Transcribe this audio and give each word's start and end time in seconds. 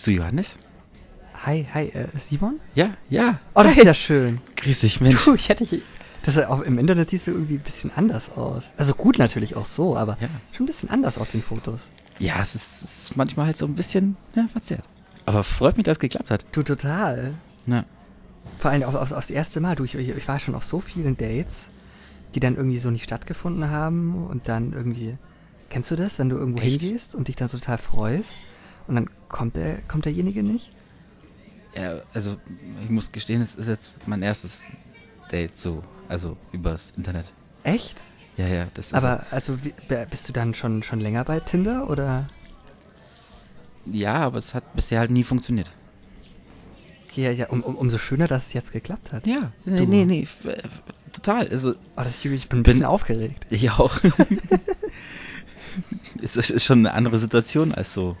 Bist 0.00 0.06
du 0.06 0.12
Johannes? 0.12 0.58
Hi, 1.44 1.68
hi, 1.74 1.88
äh, 1.90 2.06
Simon? 2.16 2.58
Ja, 2.74 2.96
ja. 3.10 3.38
Oh, 3.54 3.62
das 3.62 3.72
Hi. 3.72 3.80
ist 3.80 3.84
ja 3.84 3.92
schön. 3.92 4.40
Grüß 4.56 4.80
dich, 4.80 5.02
Mensch. 5.02 5.22
Du, 5.22 5.34
ich 5.34 5.50
hätte 5.50 5.66
dich. 5.66 5.82
Das 6.22 6.36
ist 6.36 6.46
auch, 6.46 6.62
Im 6.62 6.78
Internet 6.78 7.10
siehst 7.10 7.26
du 7.26 7.32
irgendwie 7.32 7.56
ein 7.56 7.60
bisschen 7.60 7.90
anders 7.94 8.30
aus. 8.30 8.72
Also 8.78 8.94
gut 8.94 9.18
natürlich 9.18 9.56
auch 9.56 9.66
so, 9.66 9.98
aber 9.98 10.16
Ja. 10.18 10.28
schon 10.52 10.64
ein 10.64 10.66
bisschen 10.68 10.88
anders 10.88 11.18
auf 11.18 11.28
den 11.28 11.42
Fotos. 11.42 11.90
Ja, 12.18 12.40
es 12.40 12.54
ist, 12.54 12.82
es 12.82 13.02
ist 13.10 13.16
manchmal 13.18 13.44
halt 13.44 13.58
so 13.58 13.66
ein 13.66 13.74
bisschen 13.74 14.16
ja, 14.34 14.48
verzerrt. 14.48 14.84
Aber 15.26 15.44
freut 15.44 15.76
mich, 15.76 15.84
dass 15.84 15.96
es 15.96 16.00
geklappt 16.00 16.30
hat. 16.30 16.46
Du, 16.52 16.62
total. 16.62 17.34
Ja. 17.66 17.84
Vor 18.58 18.70
allem 18.70 18.84
auch, 18.84 18.94
auch, 18.94 19.02
auch 19.02 19.06
das 19.10 19.28
erste 19.28 19.60
Mal. 19.60 19.76
Du, 19.76 19.84
ich, 19.84 19.96
ich 19.96 20.28
war 20.28 20.40
schon 20.40 20.54
auf 20.54 20.64
so 20.64 20.80
vielen 20.80 21.18
Dates, 21.18 21.68
die 22.34 22.40
dann 22.40 22.56
irgendwie 22.56 22.78
so 22.78 22.90
nicht 22.90 23.04
stattgefunden 23.04 23.68
haben 23.68 24.26
und 24.26 24.48
dann 24.48 24.72
irgendwie. 24.72 25.18
Kennst 25.68 25.90
du 25.90 25.96
das, 25.96 26.18
wenn 26.18 26.30
du 26.30 26.38
irgendwo 26.38 26.60
Echt? 26.62 26.80
hingehst 26.80 27.14
und 27.14 27.28
dich 27.28 27.36
dann 27.36 27.50
total 27.50 27.76
freust 27.76 28.34
und 28.90 28.96
dann 28.96 29.10
kommt 29.28 29.56
der, 29.56 29.78
kommt 29.88 30.04
derjenige 30.04 30.42
nicht? 30.42 30.72
ja. 31.74 32.00
Also, 32.12 32.36
ich 32.82 32.90
muss 32.90 33.12
gestehen, 33.12 33.40
es 33.40 33.54
ist 33.54 33.68
jetzt 33.68 34.06
mein 34.08 34.20
erstes 34.22 34.64
Date 35.30 35.56
so. 35.56 35.82
Also, 36.08 36.36
übers 36.52 36.92
Internet. 36.96 37.32
Echt? 37.62 38.02
Ja, 38.36 38.48
ja, 38.48 38.66
das 38.74 38.86
ist. 38.88 38.94
Aber 38.94 39.24
also 39.30 39.64
wie, 39.64 39.72
bist 40.10 40.28
du 40.28 40.32
dann 40.32 40.52
schon 40.54 40.82
schon 40.82 40.98
länger 41.00 41.24
bei 41.24 41.38
Tinder 41.40 41.88
oder? 41.88 42.28
Ja, 43.86 44.16
aber 44.16 44.38
es 44.38 44.52
hat 44.54 44.64
bisher 44.74 44.98
halt 44.98 45.10
nie 45.10 45.24
funktioniert. 45.24 45.70
Ja, 47.14 47.30
ja, 47.30 47.48
um, 47.48 47.62
um, 47.62 47.76
umso 47.76 47.98
schöner, 47.98 48.28
dass 48.28 48.48
es 48.48 48.52
jetzt 48.52 48.72
geklappt 48.72 49.12
hat. 49.12 49.26
Ja, 49.26 49.52
nee, 49.64 49.78
Du. 49.78 49.86
nee, 49.86 50.04
nee. 50.04 50.26
äh, 50.44 50.62
Total. 51.12 51.48
Also, 51.48 51.74
Oh, 51.96 52.02
das 52.02 52.24
ich 52.24 52.30
bin 52.30 52.40
ein 52.40 52.48
Bin- 52.48 52.62
bisschen 52.62 52.84
aufgeregt. 52.84 53.46
ich 53.50 53.70
auch. 53.70 53.98
ist 56.20 56.36
ist 56.36 56.64
schon 56.64 56.80
eine 56.80 56.94
andere 56.94 57.18
Situation, 57.18 57.72
als 57.72 57.94
so 57.94 58.16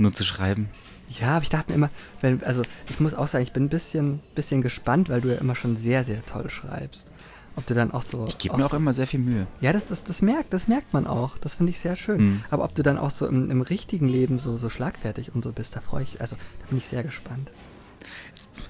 nur 0.00 0.12
zu 0.12 0.24
schreiben. 0.24 0.68
Ja, 1.08 1.36
aber 1.36 1.42
ich 1.42 1.48
dachte 1.48 1.70
mir 1.70 1.74
immer, 1.76 1.90
wenn, 2.20 2.42
also 2.44 2.62
ich 2.88 3.00
muss 3.00 3.14
auch 3.14 3.26
sagen, 3.26 3.42
ich 3.42 3.52
bin 3.52 3.64
ein 3.64 3.68
bisschen, 3.68 4.20
bisschen 4.34 4.62
gespannt, 4.62 5.08
weil 5.08 5.20
du 5.20 5.28
ja 5.32 5.38
immer 5.40 5.54
schon 5.56 5.76
sehr, 5.76 6.04
sehr 6.04 6.24
toll 6.24 6.48
schreibst. 6.50 7.08
Ob 7.56 7.66
du 7.66 7.74
dann 7.74 7.90
auch 7.90 8.02
so. 8.02 8.26
Ich 8.28 8.38
gebe 8.38 8.56
mir 8.56 8.64
auch 8.64 8.74
immer 8.74 8.92
sehr 8.92 9.08
viel 9.08 9.18
Mühe. 9.18 9.46
Ja, 9.60 9.72
das, 9.72 9.86
das, 9.86 10.04
das 10.04 10.22
merkt, 10.22 10.52
das 10.54 10.68
merkt 10.68 10.92
man 10.92 11.06
auch. 11.08 11.36
Das 11.38 11.56
finde 11.56 11.70
ich 11.70 11.80
sehr 11.80 11.96
schön. 11.96 12.18
Hm. 12.18 12.44
Aber 12.48 12.62
ob 12.64 12.74
du 12.76 12.82
dann 12.84 12.96
auch 12.96 13.10
so 13.10 13.26
im, 13.26 13.50
im 13.50 13.60
richtigen 13.60 14.08
Leben 14.08 14.38
so, 14.38 14.56
so 14.56 14.70
schlagfertig 14.70 15.34
und 15.34 15.42
so 15.42 15.52
bist, 15.52 15.74
da 15.74 15.80
freue 15.80 16.04
ich, 16.04 16.20
also 16.20 16.36
da 16.60 16.66
bin 16.68 16.78
ich 16.78 16.86
sehr 16.86 17.02
gespannt. 17.02 17.50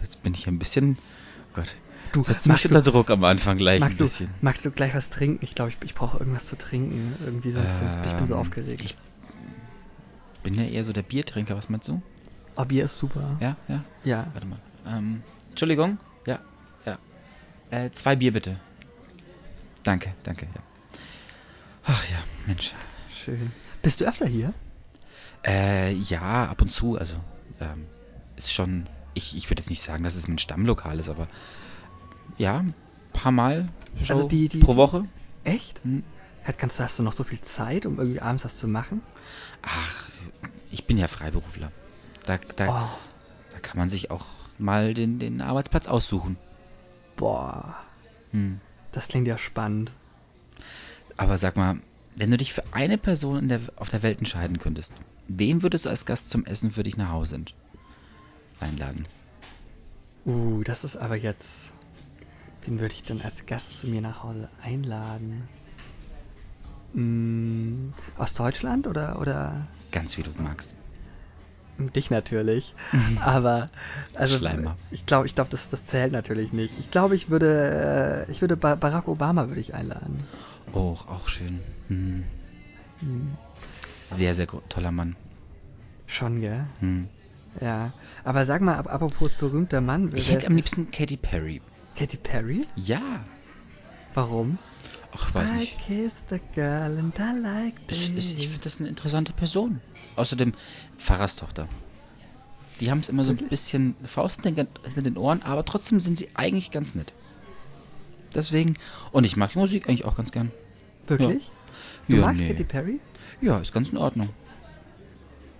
Jetzt 0.02 0.22
bin 0.22 0.32
ich 0.34 0.48
ein 0.48 0.58
bisschen. 0.58 0.96
Oh 0.98 1.50
Gott. 1.52 1.76
Du, 2.12 2.20
mich 2.20 2.62
du- 2.62 2.68
unter 2.68 2.82
Druck 2.82 3.10
am 3.10 3.22
Anfang 3.24 3.58
gleich 3.58 3.80
Magst 3.80 4.00
ein 4.00 4.04
du, 4.04 4.10
bisschen. 4.10 4.30
magst 4.40 4.64
du 4.64 4.70
gleich 4.70 4.94
was 4.94 5.10
trinken? 5.10 5.44
Ich 5.44 5.54
glaube, 5.54 5.70
ich, 5.70 5.76
ich 5.84 5.94
brauche 5.94 6.18
irgendwas 6.18 6.46
zu 6.46 6.56
trinken. 6.56 7.14
Irgendwie 7.24 7.52
sonst, 7.52 7.78
sonst 7.78 7.98
ich 8.06 8.16
bin 8.16 8.26
so 8.26 8.34
Ähm, 8.34 8.40
aufgeregt. 8.40 8.82
Ich 8.82 8.96
bin 10.42 10.54
ja 10.54 10.64
eher 10.64 10.84
so 10.84 10.92
der 10.92 11.02
Biertrinker, 11.02 11.56
was 11.56 11.68
meinst 11.68 11.88
du? 11.88 12.02
Oh, 12.56 12.64
Bier 12.64 12.84
ist 12.84 12.98
super. 12.98 13.36
Ja, 13.40 13.56
ja. 13.68 13.84
Ja. 14.04 14.26
Warte 14.32 14.46
mal. 14.46 14.58
Ähm, 14.86 15.22
Entschuldigung? 15.50 15.98
Ja, 16.26 16.40
ja. 16.84 16.98
Äh, 17.70 17.90
zwei 17.92 18.16
Bier 18.16 18.32
bitte. 18.32 18.58
Danke, 19.82 20.14
danke, 20.22 20.46
ja. 20.54 20.60
Ach 21.84 22.04
ja, 22.10 22.18
Mensch. 22.46 22.72
Schön. 23.24 23.52
Bist 23.82 24.00
du 24.00 24.04
öfter 24.04 24.26
hier? 24.26 24.52
Äh, 25.46 25.92
ja, 25.94 26.46
ab 26.50 26.60
und 26.60 26.68
zu, 26.70 26.98
also, 26.98 27.16
ähm, 27.60 27.86
ist 28.36 28.52
schon, 28.52 28.86
ich, 29.14 29.36
ich 29.36 29.48
würde 29.48 29.62
jetzt 29.62 29.70
nicht 29.70 29.80
sagen, 29.82 30.04
dass 30.04 30.14
es 30.14 30.28
mein 30.28 30.38
Stammlokal 30.38 30.98
ist, 30.98 31.08
aber 31.08 31.28
ja, 32.36 32.58
ein 32.58 32.74
paar 33.12 33.32
Mal 33.32 33.68
so 34.02 34.14
Also 34.14 34.28
die- 34.28 34.48
die- 34.48 34.58
pro 34.60 34.72
die- 34.72 34.78
Woche. 34.78 35.04
Echt? 35.44 35.80
Kannst 36.56 36.78
du, 36.78 36.82
hast 36.84 36.98
du 36.98 37.02
noch 37.02 37.12
so 37.12 37.24
viel 37.24 37.40
Zeit, 37.40 37.86
um 37.86 37.98
irgendwie 37.98 38.20
abends 38.20 38.44
was 38.44 38.56
zu 38.56 38.66
machen? 38.68 39.02
Ach, 39.62 40.10
ich 40.70 40.86
bin 40.86 40.98
ja 40.98 41.08
Freiberufler. 41.08 41.72
Da, 42.24 42.38
da, 42.56 42.66
Oh, 42.66 42.88
da 43.50 43.58
kann 43.60 43.78
man 43.78 43.88
sich 43.88 44.10
auch 44.10 44.26
mal 44.58 44.94
den, 44.94 45.18
den 45.18 45.40
Arbeitsplatz 45.40 45.86
aussuchen. 45.86 46.36
boah. 47.16 47.76
Hm. 48.32 48.60
Das 48.92 49.08
klingt 49.08 49.28
ja 49.28 49.38
spannend. 49.38 49.92
Aber 51.16 51.38
sag 51.38 51.56
mal, 51.56 51.78
wenn 52.16 52.30
du 52.30 52.36
dich 52.36 52.52
für 52.52 52.64
eine 52.72 52.98
Person 52.98 53.38
in 53.38 53.48
der, 53.48 53.60
auf 53.76 53.88
der 53.88 54.02
Welt 54.02 54.18
entscheiden 54.18 54.58
könntest, 54.58 54.94
wen 55.28 55.62
würdest 55.62 55.84
du 55.84 55.88
als 55.90 56.04
Gast 56.04 56.30
zum 56.30 56.44
Essen 56.44 56.72
für 56.72 56.82
dich 56.82 56.96
nach 56.96 57.10
Hause 57.10 57.40
einladen? 58.60 59.06
Uh, 60.26 60.62
das 60.64 60.84
ist 60.84 60.96
aber 60.96 61.16
jetzt. 61.16 61.72
Wen 62.64 62.78
würde 62.80 62.94
ich 62.94 63.02
denn 63.02 63.22
als 63.22 63.46
Gast 63.46 63.78
zu 63.78 63.88
mir 63.88 64.00
nach 64.00 64.22
Hause 64.22 64.50
einladen? 64.62 65.48
Mm, 66.92 67.90
aus 68.16 68.34
Deutschland 68.34 68.86
oder, 68.86 69.20
oder 69.20 69.68
Ganz 69.92 70.16
wie 70.16 70.22
du 70.22 70.30
magst. 70.42 70.72
dich 71.78 72.10
natürlich? 72.10 72.74
Aber 73.24 73.68
also 74.14 74.36
Schleimer. 74.38 74.76
ich 74.90 75.06
glaube, 75.06 75.26
ich 75.26 75.34
glaube, 75.34 75.50
das, 75.50 75.68
das 75.68 75.86
zählt 75.86 76.12
natürlich 76.12 76.52
nicht. 76.52 76.78
Ich 76.78 76.90
glaube, 76.90 77.14
ich 77.16 77.30
würde, 77.30 78.26
äh, 78.28 78.30
ich 78.30 78.40
würde 78.40 78.56
Ba- 78.56 78.74
Barack 78.74 79.08
Obama 79.08 79.48
würde 79.48 79.60
ich 79.60 79.74
einladen. 79.74 80.24
Oh, 80.72 80.96
auch 81.06 81.28
schön. 81.28 81.60
Hm. 81.88 82.24
Hm, 83.00 83.36
Sehr, 84.10 84.34
sehr 84.34 84.46
toller 84.68 84.90
Mann. 84.92 85.16
schon, 86.06 86.40
gell? 86.40 86.66
Hm. 86.80 87.08
Ja. 87.60 87.92
Aber 88.24 88.44
sag 88.46 88.60
mal, 88.62 88.76
ap- 88.78 88.92
apropos 88.92 89.32
berühmter 89.32 89.80
Mann, 89.80 90.10
Ich 90.14 90.30
hätte 90.30 90.46
am 90.48 90.54
liebsten 90.56 90.90
Katy 90.90 91.16
Perry. 91.16 91.62
Katy 91.96 92.16
Perry? 92.18 92.66
Ja. 92.76 93.00
Warum? 94.14 94.58
Ach, 95.12 95.34
weiß 95.34 95.50
I 95.52 95.54
nicht. 95.56 95.78
kissed 95.78 96.32
a 96.32 96.38
girl 96.54 96.98
and 96.98 97.18
I 97.18 97.38
like 97.40 97.74
Ich, 97.88 98.16
ich, 98.16 98.36
ich 98.36 98.44
it. 98.44 98.50
finde 98.50 98.64
das 98.64 98.80
eine 98.80 98.88
interessante 98.88 99.32
Person. 99.32 99.80
Außerdem 100.16 100.52
Pfarrerstochter. 100.98 101.68
Die 102.80 102.90
haben 102.90 103.00
es 103.00 103.08
immer 103.08 103.24
so 103.24 103.32
ein 103.32 103.36
bisschen 103.36 103.94
Faust 104.04 104.42
hinter 104.42 104.66
den 105.02 105.16
Ohren, 105.18 105.42
aber 105.42 105.64
trotzdem 105.64 106.00
sind 106.00 106.16
sie 106.16 106.28
eigentlich 106.34 106.70
ganz 106.70 106.94
nett. 106.94 107.12
Deswegen, 108.34 108.74
und 109.12 109.24
ich 109.24 109.36
mag 109.36 109.52
die 109.52 109.58
Musik 109.58 109.88
eigentlich 109.88 110.04
auch 110.04 110.16
ganz 110.16 110.30
gern. 110.32 110.50
Wirklich? 111.06 111.50
Du 112.08 112.16
Ja, 112.16 112.22
magst 112.22 112.40
nee. 112.42 112.48
Katy 112.48 112.64
Perry? 112.64 113.00
Ja, 113.42 113.58
ist 113.58 113.72
ganz 113.72 113.90
in 113.90 113.98
Ordnung. 113.98 114.30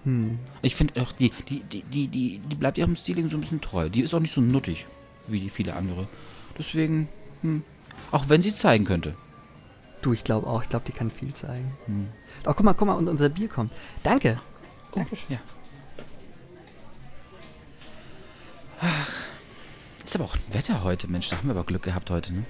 Hm. 0.04 0.38
Ich 0.62 0.76
finde 0.76 1.02
auch, 1.02 1.12
die, 1.12 1.30
die, 1.48 1.62
die, 1.62 1.82
die, 1.82 2.06
die, 2.08 2.38
die 2.38 2.56
bleibt 2.56 2.78
ihrem 2.78 2.96
Stiling 2.96 3.28
so 3.28 3.36
ein 3.36 3.40
bisschen 3.40 3.60
treu. 3.60 3.88
Die 3.90 4.00
ist 4.00 4.14
auch 4.14 4.20
nicht 4.20 4.32
so 4.32 4.40
nuttig 4.40 4.86
wie 5.26 5.40
die 5.40 5.50
viele 5.50 5.74
andere. 5.74 6.08
Deswegen, 6.58 7.08
hm, 7.42 7.62
auch 8.12 8.28
wenn 8.28 8.40
sie 8.40 8.48
es 8.48 8.58
zeigen 8.58 8.84
könnte. 8.84 9.14
Du, 10.02 10.12
ich 10.12 10.24
glaube 10.24 10.46
auch. 10.46 10.62
Ich 10.62 10.68
glaube, 10.68 10.84
die 10.86 10.92
kann 10.92 11.10
viel 11.10 11.32
zeigen. 11.34 11.72
Hm. 11.86 12.08
Oh, 12.46 12.52
guck 12.54 12.62
mal, 12.62 12.74
guck 12.74 12.88
mal, 12.88 12.94
und 12.94 13.08
unser 13.08 13.28
Bier 13.28 13.48
kommt. 13.48 13.72
Danke. 14.02 14.40
Oh, 14.92 15.04
ja. 15.28 15.38
Ach, 18.80 19.08
Ist 20.04 20.16
aber 20.16 20.24
auch 20.24 20.36
Wetter 20.52 20.82
heute, 20.82 21.06
Mensch, 21.08 21.28
da 21.28 21.36
haben 21.36 21.48
wir 21.48 21.54
aber 21.54 21.64
Glück 21.64 21.82
gehabt 21.82 22.10
heute, 22.10 22.32
ne? 22.32 22.44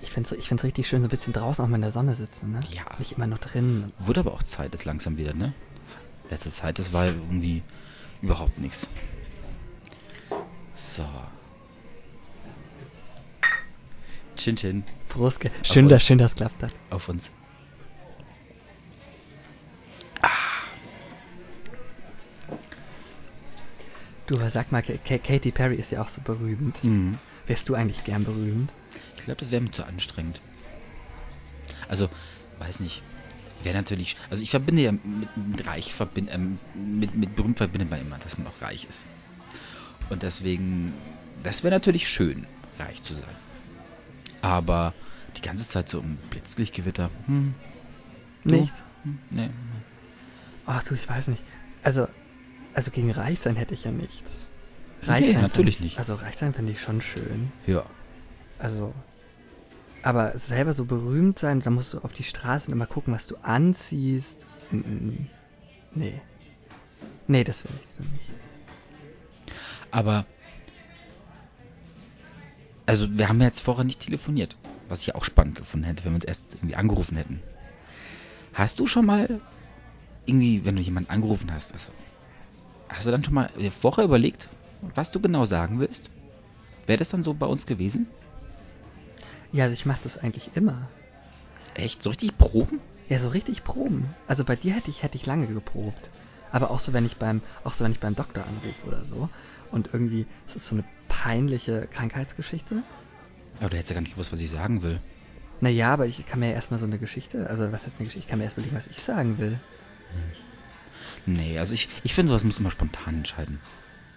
Ich 0.00 0.10
finde 0.10 0.34
es 0.34 0.38
ich 0.38 0.48
find's 0.48 0.64
richtig 0.64 0.88
schön, 0.88 1.00
so 1.00 1.06
ein 1.06 1.10
bisschen 1.10 1.32
draußen 1.32 1.64
auch 1.64 1.68
mal 1.68 1.76
in 1.76 1.82
der 1.82 1.92
Sonne 1.92 2.14
sitzen, 2.16 2.50
ne? 2.50 2.60
Ja. 2.74 2.82
Nicht 2.98 3.12
immer 3.12 3.28
nur 3.28 3.38
drin. 3.38 3.92
Wurde 4.00 4.20
aber 4.20 4.32
auch 4.32 4.42
Zeit 4.42 4.72
jetzt 4.72 4.84
langsam 4.84 5.16
wieder, 5.16 5.32
ne? 5.32 5.54
Letzte 6.28 6.50
Zeit, 6.50 6.80
das 6.80 6.92
war 6.92 7.06
irgendwie 7.06 7.62
überhaupt 8.20 8.58
nichts. 8.58 8.88
So. 10.74 11.04
Chin 14.36 14.56
Chin 14.56 14.84
Prost. 15.08 15.40
Schön, 15.62 15.88
dass, 15.88 16.04
schön, 16.04 16.18
dass 16.18 16.34
klappt 16.34 16.62
hat. 16.62 16.74
auf 16.90 17.08
uns. 17.08 17.32
Du, 24.26 24.36
aber 24.36 24.50
sag 24.50 24.70
mal, 24.72 24.82
Ka- 24.82 24.96
Ka- 25.04 25.18
Katy 25.18 25.50
Perry 25.50 25.76
ist 25.76 25.90
ja 25.90 26.00
auch 26.00 26.08
so 26.08 26.20
berühmt. 26.22 26.82
Mhm. 26.84 27.18
Wärst 27.46 27.68
du 27.68 27.74
eigentlich 27.74 28.04
gern 28.04 28.24
berühmt? 28.24 28.72
Ich 29.16 29.24
glaube, 29.24 29.38
das 29.40 29.50
wäre 29.50 29.60
mir 29.60 29.72
zu 29.72 29.84
anstrengend. 29.84 30.40
Also, 31.88 32.08
weiß 32.58 32.80
nicht. 32.80 33.02
Wäre 33.62 33.76
natürlich. 33.76 34.16
Also 34.30 34.42
ich 34.42 34.50
verbinde 34.50 34.82
ja 34.82 34.92
mit, 34.92 35.36
mit 35.36 35.66
reich 35.66 35.92
verbind, 35.92 36.30
ähm, 36.32 36.58
mit, 36.74 37.14
mit 37.16 37.34
berühmt 37.34 37.58
verbindet 37.58 37.90
man 37.90 38.00
immer, 38.00 38.18
dass 38.18 38.38
man 38.38 38.46
auch 38.46 38.62
reich 38.62 38.84
ist. 38.84 39.06
Und 40.08 40.22
deswegen, 40.22 40.94
das 41.42 41.62
wäre 41.62 41.74
natürlich 41.74 42.08
schön, 42.08 42.46
reich 42.78 43.02
zu 43.02 43.14
sein. 43.14 43.36
Aber 44.42 44.92
die 45.36 45.40
ganze 45.42 45.66
Zeit 45.68 45.88
so 45.88 46.00
im 46.00 46.16
Blitzlichtgewitter, 46.30 47.10
hm, 47.26 47.54
Du? 48.44 48.50
Nichts. 48.50 48.84
hm, 49.04 49.18
nee. 49.30 49.50
Ach 50.66 50.82
du, 50.84 50.94
ich 50.94 51.08
weiß 51.08 51.28
nicht. 51.28 51.44
Also, 51.82 52.06
also 52.74 52.90
gegen 52.90 53.10
reich 53.10 53.40
sein 53.40 53.56
hätte 53.56 53.74
ich 53.74 53.84
ja 53.84 53.90
nichts. 53.90 54.48
Nee, 55.06 55.22
fänd 55.22 55.42
natürlich 55.42 55.76
ich, 55.76 55.80
nicht. 55.80 55.98
Also 55.98 56.14
reich 56.14 56.36
sein 56.36 56.52
finde 56.52 56.72
ich 56.72 56.80
schon 56.80 57.00
schön. 57.00 57.52
Ja. 57.66 57.84
Also, 58.58 58.94
aber 60.02 60.36
selber 60.36 60.72
so 60.72 60.84
berühmt 60.84 61.38
sein, 61.38 61.60
da 61.60 61.70
musst 61.70 61.94
du 61.94 61.98
auf 61.98 62.12
die 62.12 62.22
Straße 62.24 62.68
und 62.68 62.72
immer 62.72 62.86
gucken, 62.86 63.14
was 63.14 63.26
du 63.26 63.36
anziehst. 63.42 64.46
Mm, 64.70 64.76
mm, 64.78 65.26
Nee. 65.94 66.20
Nee, 67.26 67.44
das 67.44 67.64
wäre 67.64 67.74
nichts 67.74 67.92
für 67.92 68.02
mich. 68.02 68.30
Aber. 69.90 70.26
Also, 72.92 73.08
wir 73.16 73.30
haben 73.30 73.40
ja 73.40 73.46
jetzt 73.46 73.60
vorher 73.60 73.84
nicht 73.84 74.00
telefoniert. 74.00 74.54
Was 74.90 75.00
ich 75.00 75.06
ja 75.06 75.14
auch 75.14 75.24
spannend 75.24 75.54
gefunden 75.54 75.86
hätte, 75.86 76.04
wenn 76.04 76.12
wir 76.12 76.16
uns 76.16 76.24
erst 76.24 76.44
irgendwie 76.52 76.76
angerufen 76.76 77.16
hätten. 77.16 77.40
Hast 78.52 78.78
du 78.80 78.86
schon 78.86 79.06
mal 79.06 79.40
irgendwie, 80.26 80.66
wenn 80.66 80.76
du 80.76 80.82
jemanden 80.82 81.08
angerufen 81.08 81.50
hast, 81.50 81.72
also 81.72 81.90
hast 82.90 83.06
du 83.06 83.10
dann 83.10 83.24
schon 83.24 83.32
mal 83.32 83.48
vorher 83.70 84.04
überlegt, 84.04 84.50
was 84.94 85.10
du 85.10 85.20
genau 85.20 85.46
sagen 85.46 85.80
willst? 85.80 86.10
Wäre 86.84 86.98
das 86.98 87.08
dann 87.08 87.22
so 87.22 87.32
bei 87.32 87.46
uns 87.46 87.64
gewesen? 87.64 88.08
Ja, 89.54 89.64
also 89.64 89.72
ich 89.72 89.86
mache 89.86 90.00
das 90.02 90.18
eigentlich 90.18 90.54
immer. 90.54 90.90
Echt? 91.72 92.02
So 92.02 92.10
richtig 92.10 92.36
proben? 92.36 92.78
Ja, 93.08 93.18
so 93.18 93.30
richtig 93.30 93.64
proben. 93.64 94.14
Also 94.26 94.44
bei 94.44 94.54
dir 94.54 94.74
hätte 94.74 94.90
ich, 94.90 95.02
hätte 95.02 95.16
ich 95.16 95.24
lange 95.24 95.46
geprobt. 95.46 96.10
Aber 96.52 96.70
auch 96.70 96.80
so, 96.80 96.92
wenn 96.92 97.04
ich 97.04 97.16
beim, 97.16 97.40
auch 97.64 97.74
so, 97.74 97.84
wenn 97.84 97.92
ich 97.92 98.00
beim 98.00 98.14
Doktor 98.14 98.46
anrufe 98.46 98.86
oder 98.86 99.04
so. 99.04 99.28
Und 99.70 99.92
irgendwie, 99.92 100.26
es 100.46 100.56
ist 100.56 100.66
so 100.66 100.76
eine 100.76 100.84
peinliche 101.08 101.88
Krankheitsgeschichte. 101.88 102.82
Aber 103.58 103.70
du 103.70 103.76
hättest 103.76 103.90
ja 103.90 103.94
gar 103.94 104.02
nicht 104.02 104.12
gewusst, 104.12 104.32
was 104.32 104.40
ich 104.40 104.50
sagen 104.50 104.82
will. 104.82 105.00
Naja, 105.60 105.92
aber 105.92 106.06
ich 106.06 106.24
kann 106.26 106.40
mir 106.40 106.48
ja 106.48 106.54
erstmal 106.54 106.78
so 106.78 106.86
eine 106.86 106.98
Geschichte, 106.98 107.48
also 107.48 107.70
was 107.72 107.84
heißt 107.84 107.96
eine 107.98 108.06
Geschichte? 108.06 108.18
Ich 108.18 108.26
kann 108.26 108.38
mir 108.38 108.44
erst 108.44 108.56
überlegen, 108.56 108.76
was 108.76 108.86
ich 108.86 109.00
sagen 109.02 109.38
will. 109.38 109.60
Nee, 111.24 111.58
also 111.58 111.72
ich, 111.72 111.88
ich 112.02 112.14
finde, 112.14 112.32
was 112.32 112.44
muss 112.44 112.58
immer 112.58 112.70
spontan 112.70 113.16
entscheiden. 113.16 113.60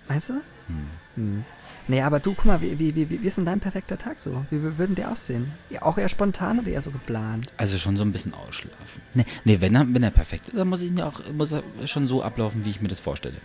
Meinst 0.08 0.30
du? 0.30 0.34
Hm. 0.68 0.90
Hm. 1.16 1.46
Nee, 1.88 2.02
aber 2.02 2.20
du, 2.20 2.34
guck 2.34 2.46
mal, 2.46 2.62
wie, 2.62 2.80
wie, 2.80 2.96
wie, 2.96 3.10
wie 3.10 3.28
ist 3.28 3.38
denn 3.38 3.46
dein 3.46 3.60
perfekter 3.60 3.98
Tag 3.98 4.20
so? 4.20 4.46
Wie, 4.50 4.64
wie 4.64 4.78
würden 4.78 4.96
der 4.96 5.12
aussehen? 5.12 5.54
Ja, 5.70 5.84
auch 5.84 5.98
eher 5.98 6.10
spontan 6.10 6.60
oder 6.60 6.70
eher 6.70 6.82
so 6.82 6.92
geplant? 6.92 7.54
Also 7.58 7.78
schon 7.78 7.98
so 7.98 8.04
ein 8.04 8.12
bisschen 8.12 8.34
ausschlafen. 8.34 9.02
Nee, 9.14 9.26
nee 9.44 9.62
wenn, 9.62 9.76
er, 9.76 9.86
wenn 9.94 10.04
er 10.04 10.12
perfekt 10.12 10.48
ist, 10.48 10.58
dann 10.58 10.68
muss 10.68 10.82
ich 10.82 10.90
ihn 10.90 10.98
ja 10.98 11.08
auch 11.08 11.22
muss 11.32 11.52
er 11.52 11.64
schon 11.88 12.08
so 12.08 12.24
ablaufen, 12.24 12.66
wie 12.66 12.70
ich 12.70 12.82
mir 12.82 12.88
das 12.88 13.00
vorstelle. 13.00 13.42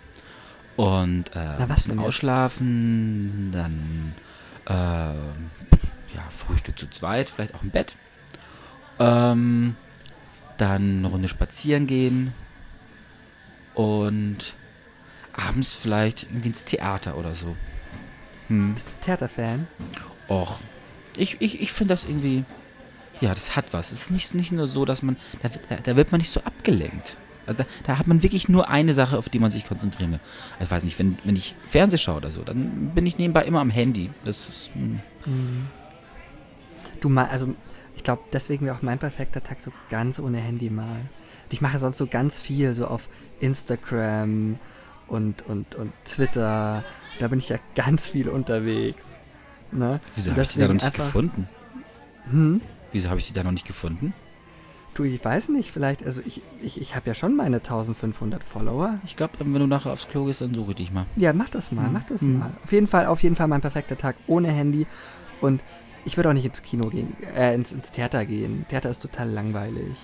Und 0.75 1.29
äh, 1.35 1.39
Na, 1.39 1.57
ein 1.57 1.69
was 1.69 1.75
bisschen 1.77 1.97
denn 1.97 2.05
ausschlafen, 2.05 3.51
dann 3.51 4.15
äh, 4.65 4.73
ja, 4.73 6.29
Frühstück 6.29 6.77
zu 6.79 6.87
zweit, 6.89 7.29
vielleicht 7.29 7.53
auch 7.53 7.63
im 7.63 7.71
Bett. 7.71 7.97
Ähm, 8.99 9.75
dann 10.57 10.99
eine 10.99 11.07
Runde 11.07 11.27
spazieren 11.27 11.87
gehen 11.87 12.33
und 13.73 14.55
abends 15.33 15.75
vielleicht 15.75 16.23
irgendwie 16.23 16.49
ins 16.49 16.65
Theater 16.65 17.17
oder 17.17 17.35
so. 17.35 17.57
Hm. 18.47 18.75
Bist 18.75 18.91
du 18.91 18.95
Theaterfan? 19.01 19.67
Och, 20.27 20.59
ich, 21.17 21.41
ich, 21.41 21.61
ich 21.61 21.71
finde 21.71 21.93
das 21.93 22.05
irgendwie, 22.05 22.45
ja, 23.19 23.33
das 23.33 23.55
hat 23.55 23.73
was. 23.73 23.91
Es 23.91 24.03
ist 24.03 24.11
nicht, 24.11 24.33
nicht 24.33 24.51
nur 24.51 24.67
so, 24.67 24.85
dass 24.85 25.01
man, 25.01 25.17
da, 25.41 25.49
da, 25.77 25.95
wird 25.95 26.11
man 26.11 26.19
nicht 26.19 26.31
so 26.31 26.41
abgelenkt. 26.41 27.17
Da, 27.45 27.65
da 27.83 27.97
hat 27.97 28.07
man 28.07 28.23
wirklich 28.23 28.49
nur 28.49 28.69
eine 28.69 28.93
Sache, 28.93 29.17
auf 29.17 29.27
die 29.29 29.39
man 29.39 29.51
sich 29.51 29.65
konzentrieren 29.65 30.11
will. 30.11 30.21
Ich 30.59 30.71
weiß 30.71 30.83
nicht, 30.83 30.97
wenn, 30.99 31.17
wenn 31.23 31.35
ich 31.35 31.57
Fernseh 31.65 31.97
schaue 31.97 32.17
oder 32.17 32.31
so, 32.31 32.43
dann 32.43 32.91
bin 32.91 33.05
ich 33.05 33.17
nebenbei 33.17 33.43
immer 33.45 33.59
am 33.59 33.69
Handy. 33.69 34.11
Das 34.23 34.47
ist, 34.47 34.71
hm, 34.73 35.01
Hm. 35.25 35.71
Du 36.99 37.09
mal, 37.09 37.27
also 37.27 37.55
ich 37.95 38.03
glaube, 38.03 38.23
deswegen 38.31 38.65
wäre 38.65 38.75
auch 38.75 38.81
mein 38.81 38.99
perfekter 38.99 39.43
Tag 39.43 39.61
so 39.61 39.71
ganz 39.89 40.19
ohne 40.19 40.39
Handy 40.39 40.69
mal. 40.69 41.09
Ich 41.51 41.61
mache 41.61 41.79
sonst 41.79 41.97
so 41.97 42.07
ganz 42.07 42.39
viel 42.39 42.73
so 42.73 42.87
auf 42.87 43.09
Instagram 43.39 44.59
und 45.11 45.43
und 45.47 45.75
und 45.75 45.91
Twitter. 46.05 46.83
Da 47.19 47.27
bin 47.27 47.39
ich 47.39 47.49
ja 47.49 47.57
ganz 47.75 48.07
viel 48.09 48.29
unterwegs. 48.29 49.19
Ne? 49.73 49.99
wieso 50.15 50.31
habe 50.31 50.41
ich 50.41 50.49
die 50.49 50.59
da 50.59 50.67
noch 50.67 50.73
nicht 50.73 50.85
einfach- 50.85 51.05
gefunden? 51.05 51.47
Hm? 52.29 52.61
Wieso 52.91 53.09
habe 53.09 53.19
ich 53.19 53.25
sie 53.25 53.33
da 53.33 53.43
noch 53.43 53.51
nicht 53.51 53.65
gefunden? 53.67 54.13
Du, 54.93 55.03
ich 55.05 55.23
weiß 55.23 55.47
nicht, 55.49 55.71
vielleicht, 55.71 56.05
also 56.05 56.21
ich, 56.25 56.41
ich, 56.61 56.81
ich 56.81 56.95
habe 56.97 57.07
ja 57.07 57.15
schon 57.15 57.37
meine 57.37 57.57
1500 57.57 58.43
Follower. 58.43 58.99
Ich 59.05 59.15
glaube, 59.15 59.33
wenn 59.39 59.53
du 59.53 59.65
nachher 59.67 59.93
aufs 59.93 60.09
Klo 60.09 60.25
gehst, 60.25 60.41
dann 60.41 60.53
suche 60.53 60.71
ich 60.71 60.75
dich 60.77 60.91
mal. 60.91 61.05
Ja, 61.15 61.31
mach 61.31 61.49
das 61.49 61.71
mal, 61.71 61.85
Hm. 61.85 61.93
mach 61.93 62.03
das 62.03 62.21
Hm. 62.21 62.39
mal. 62.39 62.51
Auf 62.63 62.71
jeden 62.73 62.87
Fall, 62.87 63.05
auf 63.05 63.23
jeden 63.23 63.37
Fall 63.37 63.47
mein 63.47 63.61
perfekter 63.61 63.97
Tag 63.97 64.17
ohne 64.27 64.49
Handy. 64.49 64.85
Und 65.39 65.61
ich 66.03 66.17
würde 66.17 66.29
auch 66.29 66.33
nicht 66.33 66.45
ins 66.45 66.61
Kino 66.63 66.89
gehen, 66.89 67.15
äh, 67.33 67.55
ins, 67.55 67.71
ins 67.71 67.91
Theater 67.91 68.25
gehen. 68.25 68.65
Theater 68.67 68.89
ist 68.89 69.01
total 69.01 69.29
langweilig. 69.29 69.95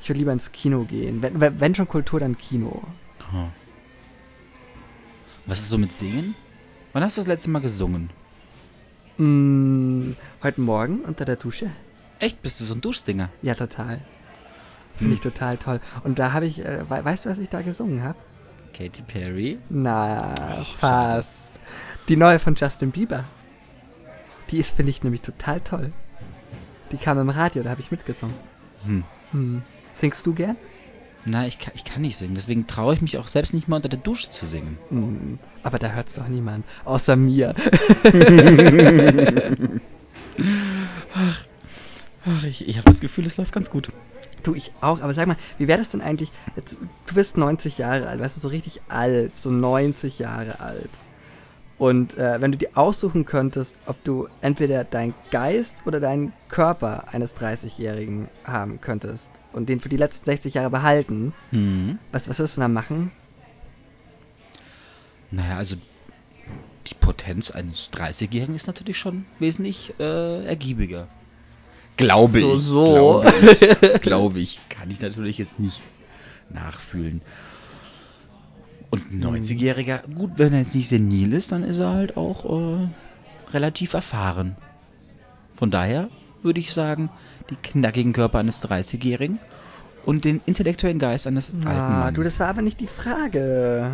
Ich 0.00 0.08
würde 0.08 0.20
lieber 0.20 0.32
ins 0.32 0.52
Kino 0.52 0.84
gehen. 0.84 1.20
Wenn, 1.22 1.40
wenn 1.40 1.58
wenn 1.58 1.74
schon 1.74 1.88
Kultur, 1.88 2.20
dann 2.20 2.38
Kino. 2.38 2.80
Oh. 3.34 3.46
Was 5.48 5.60
ist 5.60 5.70
so 5.70 5.78
mit 5.78 5.92
Singen? 5.94 6.34
Wann 6.92 7.02
hast 7.02 7.16
du 7.16 7.22
das 7.22 7.26
letzte 7.28 7.48
Mal 7.48 7.60
gesungen? 7.60 8.10
Mm, 9.16 10.12
heute 10.42 10.60
Morgen 10.60 11.00
unter 11.00 11.24
der 11.24 11.36
Dusche. 11.36 11.70
Echt, 12.18 12.42
bist 12.42 12.60
du 12.60 12.64
so 12.64 12.74
ein 12.74 12.82
Duschsinger? 12.82 13.30
Ja, 13.40 13.54
total. 13.54 13.98
Finde 14.98 15.14
ich 15.14 15.20
Hm. 15.22 15.32
total 15.32 15.56
toll. 15.56 15.80
Und 16.04 16.18
da 16.18 16.32
habe 16.34 16.46
ich, 16.46 16.58
äh, 16.64 16.84
we 16.90 17.02
weißt 17.02 17.24
du, 17.24 17.30
was 17.30 17.38
ich 17.38 17.48
da 17.48 17.62
gesungen 17.62 18.02
habe? 18.02 18.18
Katy 18.74 19.02
Perry? 19.02 19.58
Na, 19.70 20.34
Ach, 20.36 20.66
schade. 20.78 21.22
fast. 21.22 21.52
Die 22.10 22.16
neue 22.16 22.38
von 22.38 22.54
Justin 22.54 22.90
Bieber. 22.90 23.24
Die 24.50 24.58
ist, 24.58 24.76
finde 24.76 24.90
ich, 24.90 25.02
nämlich 25.02 25.22
total 25.22 25.60
toll. 25.60 25.92
Die 26.92 26.98
kam 26.98 27.18
im 27.18 27.30
Radio, 27.30 27.62
da 27.62 27.70
habe 27.70 27.80
ich 27.80 27.90
mitgesungen. 27.90 28.36
Hm. 28.84 29.02
Hm. 29.32 29.62
Singst 29.94 30.26
du 30.26 30.34
gern? 30.34 30.56
Na, 31.24 31.46
ich 31.46 31.58
kann, 31.58 31.72
ich 31.74 31.84
kann 31.84 32.02
nicht 32.02 32.16
singen, 32.16 32.34
deswegen 32.34 32.66
traue 32.66 32.94
ich 32.94 33.02
mich 33.02 33.18
auch 33.18 33.28
selbst 33.28 33.52
nicht 33.52 33.68
mal 33.68 33.76
unter 33.76 33.88
der 33.88 33.98
Dusche 33.98 34.30
zu 34.30 34.46
singen. 34.46 34.78
Hm. 34.88 35.38
Aber 35.62 35.78
da 35.78 35.90
hört's 35.90 36.14
doch 36.14 36.28
niemand. 36.28 36.64
Außer 36.84 37.16
mir. 37.16 37.54
Ach, 42.24 42.44
ich, 42.44 42.66
ich 42.68 42.76
habe 42.76 42.88
das 42.88 43.00
Gefühl, 43.00 43.26
es 43.26 43.36
läuft 43.36 43.52
ganz 43.52 43.70
gut. 43.70 43.90
Du, 44.42 44.54
ich 44.54 44.72
auch. 44.80 45.00
Aber 45.00 45.12
sag 45.12 45.26
mal, 45.26 45.36
wie 45.58 45.68
wäre 45.68 45.78
das 45.78 45.90
denn 45.90 46.00
eigentlich? 46.00 46.30
Jetzt, 46.56 46.76
du 47.06 47.14
bist 47.14 47.36
90 47.36 47.78
Jahre 47.78 48.08
alt, 48.08 48.20
weißt 48.20 48.36
du, 48.36 48.40
so 48.40 48.48
richtig 48.48 48.80
alt. 48.88 49.36
So 49.36 49.50
90 49.50 50.18
Jahre 50.18 50.60
alt. 50.60 50.90
Und 51.78 52.18
äh, 52.18 52.40
wenn 52.40 52.50
du 52.50 52.58
dir 52.58 52.70
aussuchen 52.74 53.24
könntest, 53.24 53.78
ob 53.86 54.02
du 54.02 54.28
entweder 54.40 54.82
deinen 54.82 55.14
Geist 55.30 55.76
oder 55.86 56.00
deinen 56.00 56.32
Körper 56.48 57.04
eines 57.12 57.36
30-Jährigen 57.36 58.26
haben 58.44 58.80
könntest 58.80 59.30
und 59.52 59.68
den 59.68 59.78
für 59.78 59.88
die 59.88 59.96
letzten 59.96 60.24
60 60.24 60.54
Jahre 60.54 60.70
behalten, 60.70 61.32
Hm. 61.50 61.98
was, 62.10 62.28
was 62.28 62.38
würdest 62.40 62.56
du 62.56 62.62
dann 62.62 62.72
machen? 62.72 63.12
Naja, 65.30 65.56
also 65.58 65.76
die 66.86 66.94
Potenz 66.94 67.50
eines 67.50 67.90
30-Jährigen 67.92 68.56
ist 68.56 68.66
natürlich 68.66 68.98
schon 68.98 69.24
wesentlich 69.38 69.92
äh, 70.00 70.44
ergiebiger. 70.46 71.06
Glaube 71.96 72.40
So, 72.40 72.54
ich. 72.54 72.62
so. 72.62 72.84
Glaube 73.24 73.32
ich. 73.94 74.00
Glaube 74.00 74.40
ich. 74.40 74.60
Kann 74.68 74.90
ich 74.90 75.00
natürlich 75.00 75.38
jetzt 75.38 75.58
nicht 75.60 75.82
nachfühlen. 76.50 77.20
Und 78.90 79.12
ein 79.12 79.22
90-Jähriger, 79.22 80.00
gut, 80.14 80.32
wenn 80.36 80.52
er 80.54 80.60
jetzt 80.60 80.74
nicht 80.74 80.88
senil 80.88 81.32
ist, 81.34 81.52
dann 81.52 81.62
ist 81.62 81.76
er 81.78 81.90
halt 81.92 82.16
auch 82.16 82.44
äh, 82.80 82.88
relativ 83.52 83.92
erfahren. 83.94 84.56
Von 85.54 85.70
daher 85.70 86.08
würde 86.42 86.60
ich 86.60 86.72
sagen, 86.72 87.10
die 87.50 87.56
knackigen 87.56 88.12
Körper 88.12 88.38
eines 88.38 88.62
30-Jährigen 88.64 89.38
und 90.06 90.24
den 90.24 90.40
intellektuellen 90.46 90.98
Geist 90.98 91.26
eines 91.26 91.50
alten 91.52 91.66
Ah, 91.68 91.98
Mannes. 92.04 92.14
du, 92.14 92.22
das 92.22 92.40
war 92.40 92.48
aber 92.48 92.62
nicht 92.62 92.80
die 92.80 92.86
Frage. 92.86 93.90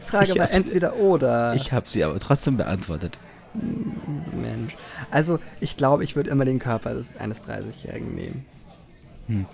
Die 0.00 0.10
Frage 0.10 0.32
Ich 0.32 0.38
war 0.38 0.50
entweder 0.50 0.96
oder. 0.96 1.54
ich 1.54 1.72
habe 1.72 1.88
sie 1.88 2.02
aber 2.02 2.18
trotzdem 2.18 2.56
beantwortet. 2.56 3.18
Mensch. 4.32 4.76
Also, 5.10 5.38
ich 5.60 5.76
glaube, 5.76 6.02
ich 6.04 6.16
würde 6.16 6.30
immer 6.30 6.44
den 6.44 6.58
Körper 6.58 6.94
des, 6.94 7.16
eines 7.16 7.42
30-Jährigen 7.42 8.14
nehmen. 8.14 8.44
Hm. 9.26 9.46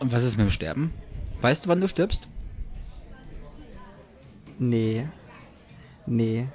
Und 0.00 0.12
was 0.12 0.24
ist 0.24 0.36
mit 0.38 0.46
dem 0.46 0.50
Sterben? 0.50 0.90
Weißt 1.42 1.64
du, 1.64 1.68
wann 1.68 1.80
du 1.80 1.88
stirbst? 1.88 2.28
Nee. 4.60 5.06
Nee. 6.06 6.46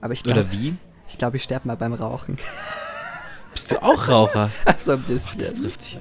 Aber 0.00 0.12
ich 0.12 0.22
glaube, 0.22 0.40
Oder 0.40 0.52
wie? 0.52 0.74
ich, 1.08 1.16
glaub, 1.18 1.34
ich 1.34 1.42
sterbe 1.42 1.66
mal 1.66 1.76
beim 1.76 1.94
Rauchen. 1.94 2.36
Bist 3.52 3.72
du 3.72 3.82
auch 3.82 4.08
Raucher? 4.08 4.50
Also 4.66 4.92
ein 4.92 5.04
Oh, 5.08 5.12
das 5.12 5.32
bisschen. 5.36 5.62
trifft 5.62 5.82
sich. 5.82 5.98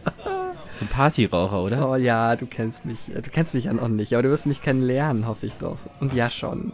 So 0.69 0.85
ein 0.85 0.89
Partyraucher, 0.89 1.63
oder? 1.63 1.89
Oh 1.89 1.95
ja, 1.95 2.35
du 2.35 2.45
kennst 2.45 2.85
mich. 2.85 2.99
Du 3.07 3.29
kennst 3.31 3.53
mich 3.53 3.63
ja 3.63 3.73
noch 3.73 3.87
nicht, 3.87 4.13
aber 4.13 4.21
du 4.23 4.29
wirst 4.29 4.45
mich 4.47 4.61
kennenlernen, 4.61 5.25
hoffe 5.27 5.45
ich 5.47 5.53
doch. 5.53 5.77
Und 6.01 6.13
ja 6.13 6.29
schon. 6.29 6.73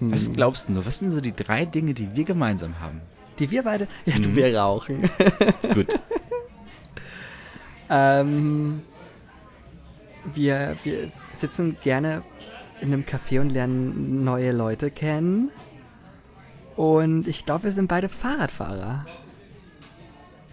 Hm. 0.00 0.12
Was 0.12 0.32
glaubst 0.32 0.68
du? 0.68 0.84
Was 0.84 0.98
sind 0.98 1.12
so 1.12 1.20
die 1.20 1.32
drei 1.32 1.64
Dinge, 1.64 1.94
die 1.94 2.14
wir 2.16 2.24
gemeinsam 2.24 2.80
haben? 2.80 3.00
Die 3.38 3.50
wir 3.52 3.62
beide. 3.62 3.86
Ja, 4.06 4.16
du, 4.18 4.28
Mhm. 4.30 4.34
wir 4.36 4.58
rauchen. 4.58 5.08
Gut. 5.74 6.00
ähm, 7.88 8.82
wir, 10.24 10.76
wir 10.82 11.08
sitzen 11.36 11.76
gerne 11.82 12.22
in 12.80 12.92
einem 12.92 13.04
Café 13.04 13.40
und 13.40 13.50
lernen 13.50 14.24
neue 14.24 14.52
Leute 14.52 14.90
kennen. 14.90 15.50
Und 16.76 17.26
ich 17.26 17.44
glaube, 17.44 17.64
wir 17.64 17.72
sind 17.72 17.88
beide 17.88 18.08
Fahrradfahrer. 18.08 19.04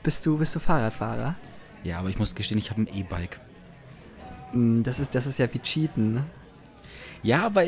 Bist 0.03 0.25
du, 0.25 0.38
bist 0.38 0.55
du 0.55 0.60
Fahrradfahrer? 0.60 1.36
Ja, 1.84 2.00
aber 2.00 2.10
ich 2.10 2.17
muss 2.17 2.36
gestehen, 2.36 2.58
ich 2.58 2.72
habe 2.72 2.82
ein 2.82 2.89
E-Bike. 2.96 3.39
Hm, 4.51 4.84
Das 4.84 5.00
ist, 5.00 5.13
das 5.15 5.27
ist 5.27 5.38
ja 5.38 5.51
wie 5.53 5.60
Cheaten. 5.60 6.13
ne? 6.13 6.24
Ja, 7.22 7.46
aber 7.46 7.65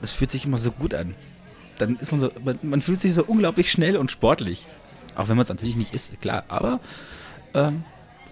das 0.00 0.12
fühlt 0.12 0.30
sich 0.30 0.44
immer 0.46 0.58
so 0.58 0.70
gut 0.70 0.94
an. 0.94 1.14
Dann 1.78 1.96
ist 1.96 2.12
man 2.12 2.20
so, 2.20 2.30
man, 2.44 2.58
man 2.62 2.80
fühlt 2.80 3.00
sich 3.00 3.14
so 3.14 3.24
unglaublich 3.24 3.70
schnell 3.72 3.96
und 3.96 4.10
sportlich. 4.10 4.66
Auch 5.14 5.28
wenn 5.28 5.36
man 5.36 5.42
es 5.44 5.48
natürlich 5.48 5.76
nicht 5.76 5.94
ist, 5.94 6.20
klar. 6.20 6.44
Aber 6.48 6.80
ähm, 7.54 7.82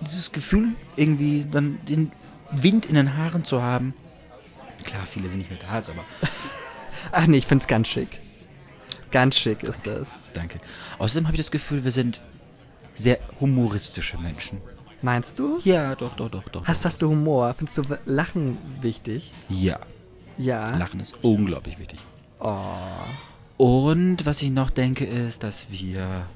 dieses 0.00 0.32
Gefühl, 0.32 0.68
irgendwie 0.96 1.46
dann 1.50 1.78
den 1.88 2.12
Wind 2.52 2.86
in 2.86 2.94
den 2.94 3.16
Haaren 3.16 3.44
zu 3.44 3.62
haben. 3.62 3.94
Klar, 4.84 5.06
viele 5.06 5.28
sind 5.28 5.38
nicht 5.38 5.50
mehr 5.50 5.58
da, 5.58 5.76
jetzt 5.76 5.90
aber 5.90 6.04
Ach 7.12 7.26
nee, 7.26 7.38
ich 7.38 7.46
find's 7.46 7.66
ganz 7.66 7.88
schick. 7.88 8.18
Ganz 9.10 9.36
schick 9.36 9.62
ist 9.62 9.86
das. 9.86 10.30
danke. 10.34 10.60
Außerdem 10.98 11.26
habe 11.26 11.34
ich 11.34 11.40
das 11.40 11.50
Gefühl, 11.50 11.82
wir 11.84 11.90
sind 11.90 12.20
sehr 12.94 13.18
humoristische 13.40 14.18
Menschen. 14.18 14.60
Meinst 15.02 15.38
du? 15.38 15.60
Ja, 15.64 15.94
doch, 15.96 16.14
doch, 16.16 16.30
doch, 16.30 16.48
doch. 16.50 16.66
Hast, 16.66 16.84
hast 16.84 17.00
du 17.02 17.08
Humor? 17.10 17.54
Findest 17.54 17.78
du 17.78 17.82
Lachen 18.04 18.58
wichtig? 18.82 19.32
Ja, 19.48 19.80
Ja. 20.36 20.76
Lachen 20.76 21.00
ist 21.00 21.16
unglaublich 21.22 21.78
wichtig. 21.78 22.00
Oh. 22.38 22.58
Und 23.56 24.24
was 24.26 24.40
ich 24.42 24.50
noch 24.50 24.70
denke, 24.70 25.04
ist, 25.06 25.42
dass 25.42 25.70
wir. 25.70 26.26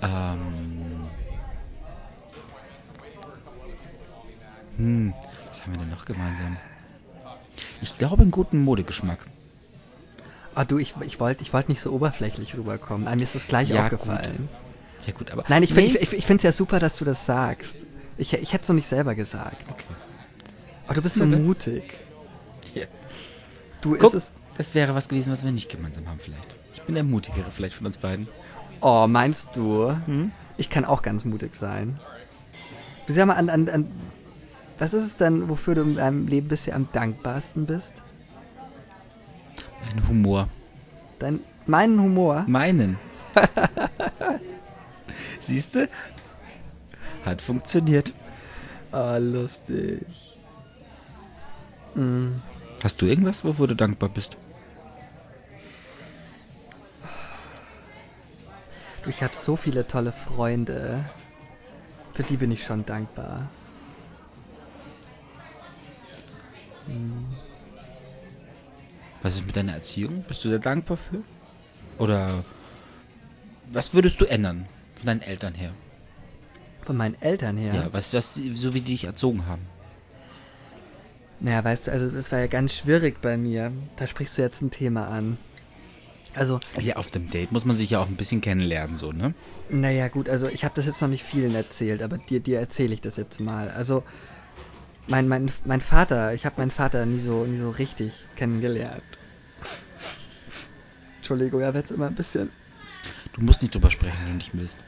Ähm, 0.00 1.02
hm, 4.76 5.14
was 5.48 5.62
haben 5.62 5.72
wir 5.74 5.78
denn 5.80 5.90
noch 5.90 6.04
gemeinsam? 6.04 6.56
Ich 7.80 7.96
glaube, 7.98 8.22
einen 8.22 8.30
guten 8.30 8.58
Modegeschmack. 8.62 9.26
Oh, 10.54 10.62
du, 10.66 10.78
ich, 10.78 10.94
ich 11.04 11.18
wollte 11.18 11.42
ich 11.42 11.52
wollt 11.52 11.68
nicht 11.68 11.80
so 11.80 11.90
oberflächlich 11.92 12.54
rüberkommen. 12.56 13.08
Ah, 13.08 13.16
mir 13.16 13.22
ist 13.24 13.34
das 13.34 13.46
gleich 13.48 13.70
Ja, 13.70 13.84
aufgefallen. 13.84 14.48
Ja, 15.06 15.12
gut, 15.12 15.30
aber. 15.30 15.44
Nein, 15.48 15.62
ich, 15.62 15.74
Nee. 15.74 15.86
ich, 15.86 15.94
ich, 16.00 16.12
ich 16.12 16.26
finde 16.26 16.38
es 16.38 16.42
ja 16.44 16.52
super, 16.52 16.78
dass 16.78 16.98
du 16.98 17.04
das 17.04 17.24
sagst. 17.26 17.86
Ich, 18.18 18.32
ich 18.34 18.52
hätte 18.52 18.62
es 18.62 18.68
noch 18.68 18.76
nicht 18.76 18.86
selber 18.86 19.14
gesagt. 19.14 19.70
Okay. 19.70 19.84
Oh, 20.88 20.92
du 20.92 21.00
bist 21.02 21.16
so 21.16 21.24
Na 21.24 21.36
dann. 21.36 21.44
mutig. 21.46 21.82
Ja. 22.74 22.84
Du 23.80 23.90
Guck, 23.96 24.04
ist 24.08 24.14
es. 24.14 24.32
das 24.56 24.74
wäre 24.74 24.94
was 24.94 25.08
gewesen, 25.08 25.32
was 25.32 25.42
wir 25.44 25.50
nicht 25.52 25.70
gemeinsam 25.70 26.06
haben, 26.08 26.18
vielleicht. 26.18 26.54
Ich 26.74 26.82
bin 26.82 26.94
der 26.94 27.04
mutigere, 27.04 27.50
vielleicht 27.50 27.74
von 27.74 27.86
uns 27.86 27.96
beiden. 27.98 28.28
Oh, 28.80 29.06
meinst 29.08 29.56
du? 29.56 29.96
Hm? 30.06 30.32
Ich 30.58 30.68
kann 30.70 30.84
auch 30.84 31.02
ganz 31.02 31.24
mutig 31.24 31.54
sein. 31.54 31.98
Du 33.06 33.12
sag 33.12 33.26
mal 33.26 33.34
an, 33.34 33.48
an, 33.48 33.68
an. 33.68 33.88
Was 34.82 34.94
ist 34.94 35.04
es 35.04 35.16
denn, 35.16 35.48
wofür 35.48 35.76
du 35.76 35.82
in 35.82 35.94
deinem 35.94 36.26
Leben 36.26 36.48
bisher 36.48 36.74
am 36.74 36.88
dankbarsten 36.90 37.66
bist? 37.66 38.02
Mein 39.86 40.08
Humor. 40.08 40.48
Dein, 41.20 41.38
meinen 41.66 42.00
Humor? 42.00 42.44
Meinen. 42.48 42.98
Siehst 45.40 45.76
du? 45.76 45.88
Hat 47.24 47.40
funktioniert. 47.40 48.12
Oh, 48.90 49.18
lustig. 49.20 50.04
Mm. 51.94 52.40
Hast 52.82 53.00
du 53.00 53.06
irgendwas, 53.06 53.44
wofür 53.44 53.68
du 53.68 53.76
dankbar 53.76 54.08
bist? 54.08 54.36
Ich 59.06 59.22
habe 59.22 59.36
so 59.36 59.54
viele 59.54 59.86
tolle 59.86 60.10
Freunde. 60.10 61.04
Für 62.14 62.24
die 62.24 62.36
bin 62.36 62.50
ich 62.50 62.64
schon 62.64 62.84
dankbar. 62.84 63.48
Was 69.22 69.36
ist 69.36 69.46
mit 69.46 69.56
deiner 69.56 69.74
Erziehung? 69.74 70.22
Bist 70.26 70.44
du 70.44 70.48
da 70.50 70.58
dankbar 70.58 70.96
für? 70.96 71.22
Oder 71.98 72.44
was 73.72 73.94
würdest 73.94 74.20
du 74.20 74.24
ändern 74.24 74.66
von 74.96 75.06
deinen 75.06 75.22
Eltern 75.22 75.54
her? 75.54 75.74
Von 76.84 76.96
meinen 76.96 77.14
Eltern 77.22 77.56
her. 77.56 77.74
Ja, 77.74 77.92
was, 77.92 78.12
was, 78.12 78.34
so 78.34 78.74
wie 78.74 78.80
die 78.80 78.92
dich 78.92 79.04
erzogen 79.04 79.46
haben. 79.46 79.62
Naja, 81.40 81.64
weißt 81.64 81.86
du, 81.88 81.92
also 81.92 82.10
das 82.10 82.30
war 82.30 82.38
ja 82.38 82.46
ganz 82.46 82.74
schwierig 82.74 83.20
bei 83.20 83.36
mir. 83.36 83.72
Da 83.96 84.06
sprichst 84.06 84.38
du 84.38 84.42
jetzt 84.42 84.62
ein 84.62 84.70
Thema 84.70 85.08
an. 85.08 85.38
Also, 86.34 86.60
Ja, 86.80 86.96
auf 86.96 87.10
dem 87.10 87.28
Date 87.30 87.52
muss 87.52 87.64
man 87.64 87.76
sich 87.76 87.90
ja 87.90 87.98
auch 88.00 88.08
ein 88.08 88.16
bisschen 88.16 88.40
kennenlernen, 88.40 88.96
so, 88.96 89.12
ne? 89.12 89.34
naja, 89.68 90.08
gut, 90.08 90.28
also 90.28 90.48
ich 90.48 90.64
habe 90.64 90.74
das 90.74 90.86
jetzt 90.86 91.00
noch 91.00 91.08
nicht 91.08 91.24
vielen 91.24 91.54
erzählt, 91.54 92.02
aber 92.02 92.18
dir, 92.18 92.40
dir 92.40 92.58
erzähle 92.58 92.94
ich 92.94 93.00
das 93.00 93.16
jetzt 93.16 93.40
mal. 93.40 93.70
Also, 93.70 94.04
mein, 95.08 95.28
mein, 95.28 95.50
mein 95.64 95.80
Vater, 95.80 96.34
ich 96.34 96.46
habe 96.46 96.56
meinen 96.58 96.70
Vater 96.70 97.06
nie 97.06 97.18
so, 97.18 97.44
nie 97.44 97.58
so 97.58 97.70
richtig 97.70 98.26
kennengelernt. 98.36 99.02
Entschuldigung, 101.18 101.60
er 101.60 101.74
wird 101.74 101.90
immer 101.90 102.06
ein 102.06 102.14
bisschen. 102.14 102.50
Du 103.32 103.40
musst 103.42 103.62
nicht 103.62 103.74
drüber 103.74 103.90
sprechen, 103.90 104.18
wenn 104.22 104.32
du 104.32 104.36
nicht 104.36 104.54
willst. 104.54 104.78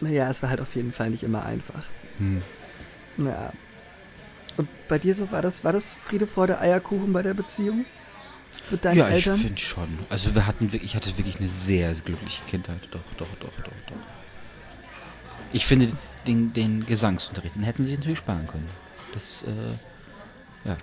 Naja, 0.00 0.28
es 0.30 0.42
war 0.42 0.50
halt 0.50 0.60
auf 0.60 0.74
jeden 0.74 0.92
Fall 0.92 1.10
nicht 1.10 1.22
immer 1.22 1.44
einfach. 1.44 1.84
Hm. 2.18 2.42
Ja. 3.18 3.52
Und 4.56 4.68
bei 4.88 4.98
dir 4.98 5.14
so, 5.14 5.30
war 5.30 5.42
das, 5.42 5.64
war 5.64 5.72
das 5.72 5.94
Friede, 5.94 6.26
Freude, 6.26 6.58
Eierkuchen 6.60 7.12
bei 7.12 7.22
der 7.22 7.34
Beziehung? 7.34 7.84
Mit 8.70 8.84
deinen 8.84 8.98
ja, 8.98 9.08
Eltern? 9.08 9.36
ich 9.36 9.42
finde 9.42 9.60
schon. 9.60 9.98
Also 10.08 10.34
wir 10.34 10.46
hatten 10.46 10.72
wirklich, 10.72 10.90
ich 10.90 10.96
hatte 10.96 11.16
wirklich 11.16 11.38
eine 11.38 11.48
sehr 11.48 11.92
glückliche 11.94 12.42
Kindheit. 12.48 12.80
Doch, 12.90 13.00
doch, 13.16 13.34
doch, 13.40 13.52
doch, 13.64 13.72
doch. 13.86 13.96
Ich 15.52 15.66
finde 15.66 15.92
den, 16.26 16.52
den 16.52 16.86
Gesangsunterricht, 16.86 17.54
den 17.54 17.62
hätten 17.62 17.84
sie 17.84 17.96
natürlich 17.96 18.18
sparen 18.18 18.46
können. 18.46 18.68
Das, 19.12 19.44
äh, 19.44 20.68
ja. 20.68 20.76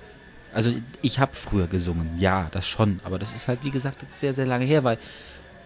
Also 0.53 0.73
ich 1.01 1.19
habe 1.19 1.35
früher 1.35 1.67
gesungen, 1.67 2.17
ja, 2.19 2.47
das 2.51 2.67
schon. 2.67 2.99
Aber 3.03 3.19
das 3.19 3.33
ist 3.33 3.47
halt, 3.47 3.63
wie 3.63 3.71
gesagt, 3.71 4.01
jetzt 4.01 4.19
sehr, 4.19 4.33
sehr 4.33 4.45
lange 4.45 4.65
her, 4.65 4.83
weil 4.83 4.97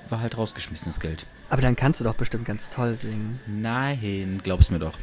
war 0.10 0.20
halt 0.20 0.38
rausgeschmissenes 0.38 1.00
Geld. 1.00 1.25
Aber 1.50 1.62
dann 1.62 1.75
kannst 1.75 2.00
du 2.00 2.03
doch 2.03 2.15
bestimmt 2.15 2.46
ganz 2.46 2.70
toll 2.70 2.96
singen. 2.96 3.39
Nein, 3.48 4.41
glaub's 4.43 4.70
mir 4.70 4.79
doch. 4.79 4.98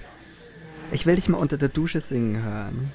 Ich 0.93 1.07
will 1.07 1.17
dich 1.17 1.29
mal 1.29 1.39
unter 1.39 1.57
der 1.57 1.69
Dusche 1.69 2.01
singen 2.01 2.43
hören. 2.43 2.93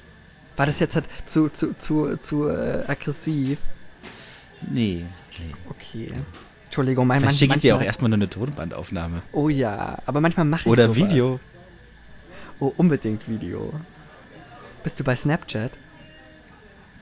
War 0.56 0.66
das 0.66 0.78
jetzt 0.78 0.94
halt 0.94 1.06
zu, 1.26 1.48
zu, 1.48 1.74
zu, 1.74 2.16
zu 2.18 2.48
äh, 2.48 2.84
aggressiv? 2.86 3.58
Nee, 4.62 5.04
nee. 5.38 5.54
Okay. 5.68 6.10
Entschuldigung, 6.64 7.06
mein 7.06 7.20
Vielleicht 7.20 7.38
schicke 7.38 7.56
ich 7.56 7.62
dir 7.62 7.76
auch 7.76 7.82
erstmal 7.82 8.08
nur 8.08 8.16
eine 8.16 8.28
Tonbandaufnahme. 8.28 9.22
Oh 9.32 9.48
ja, 9.48 9.98
aber 10.06 10.20
manchmal 10.20 10.46
mache 10.46 10.62
ich 10.62 10.66
Oder 10.66 10.84
sowas. 10.84 10.96
Video. 10.96 11.40
Oh, 12.58 12.72
unbedingt 12.76 13.28
Video. 13.28 13.72
Bist 14.86 15.00
du 15.00 15.02
bei 15.02 15.16
Snapchat? 15.16 15.80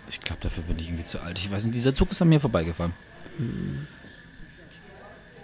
Ich 0.08 0.18
glaube, 0.20 0.40
dafür 0.40 0.62
bin 0.62 0.78
ich 0.78 0.88
irgendwie 0.88 1.04
zu 1.04 1.20
alt. 1.20 1.38
Ich 1.38 1.50
weiß 1.50 1.66
nicht, 1.66 1.74
dieser 1.74 1.92
Zug 1.92 2.10
ist 2.12 2.22
an 2.22 2.30
mir 2.30 2.40
vorbeigefahren. 2.40 2.94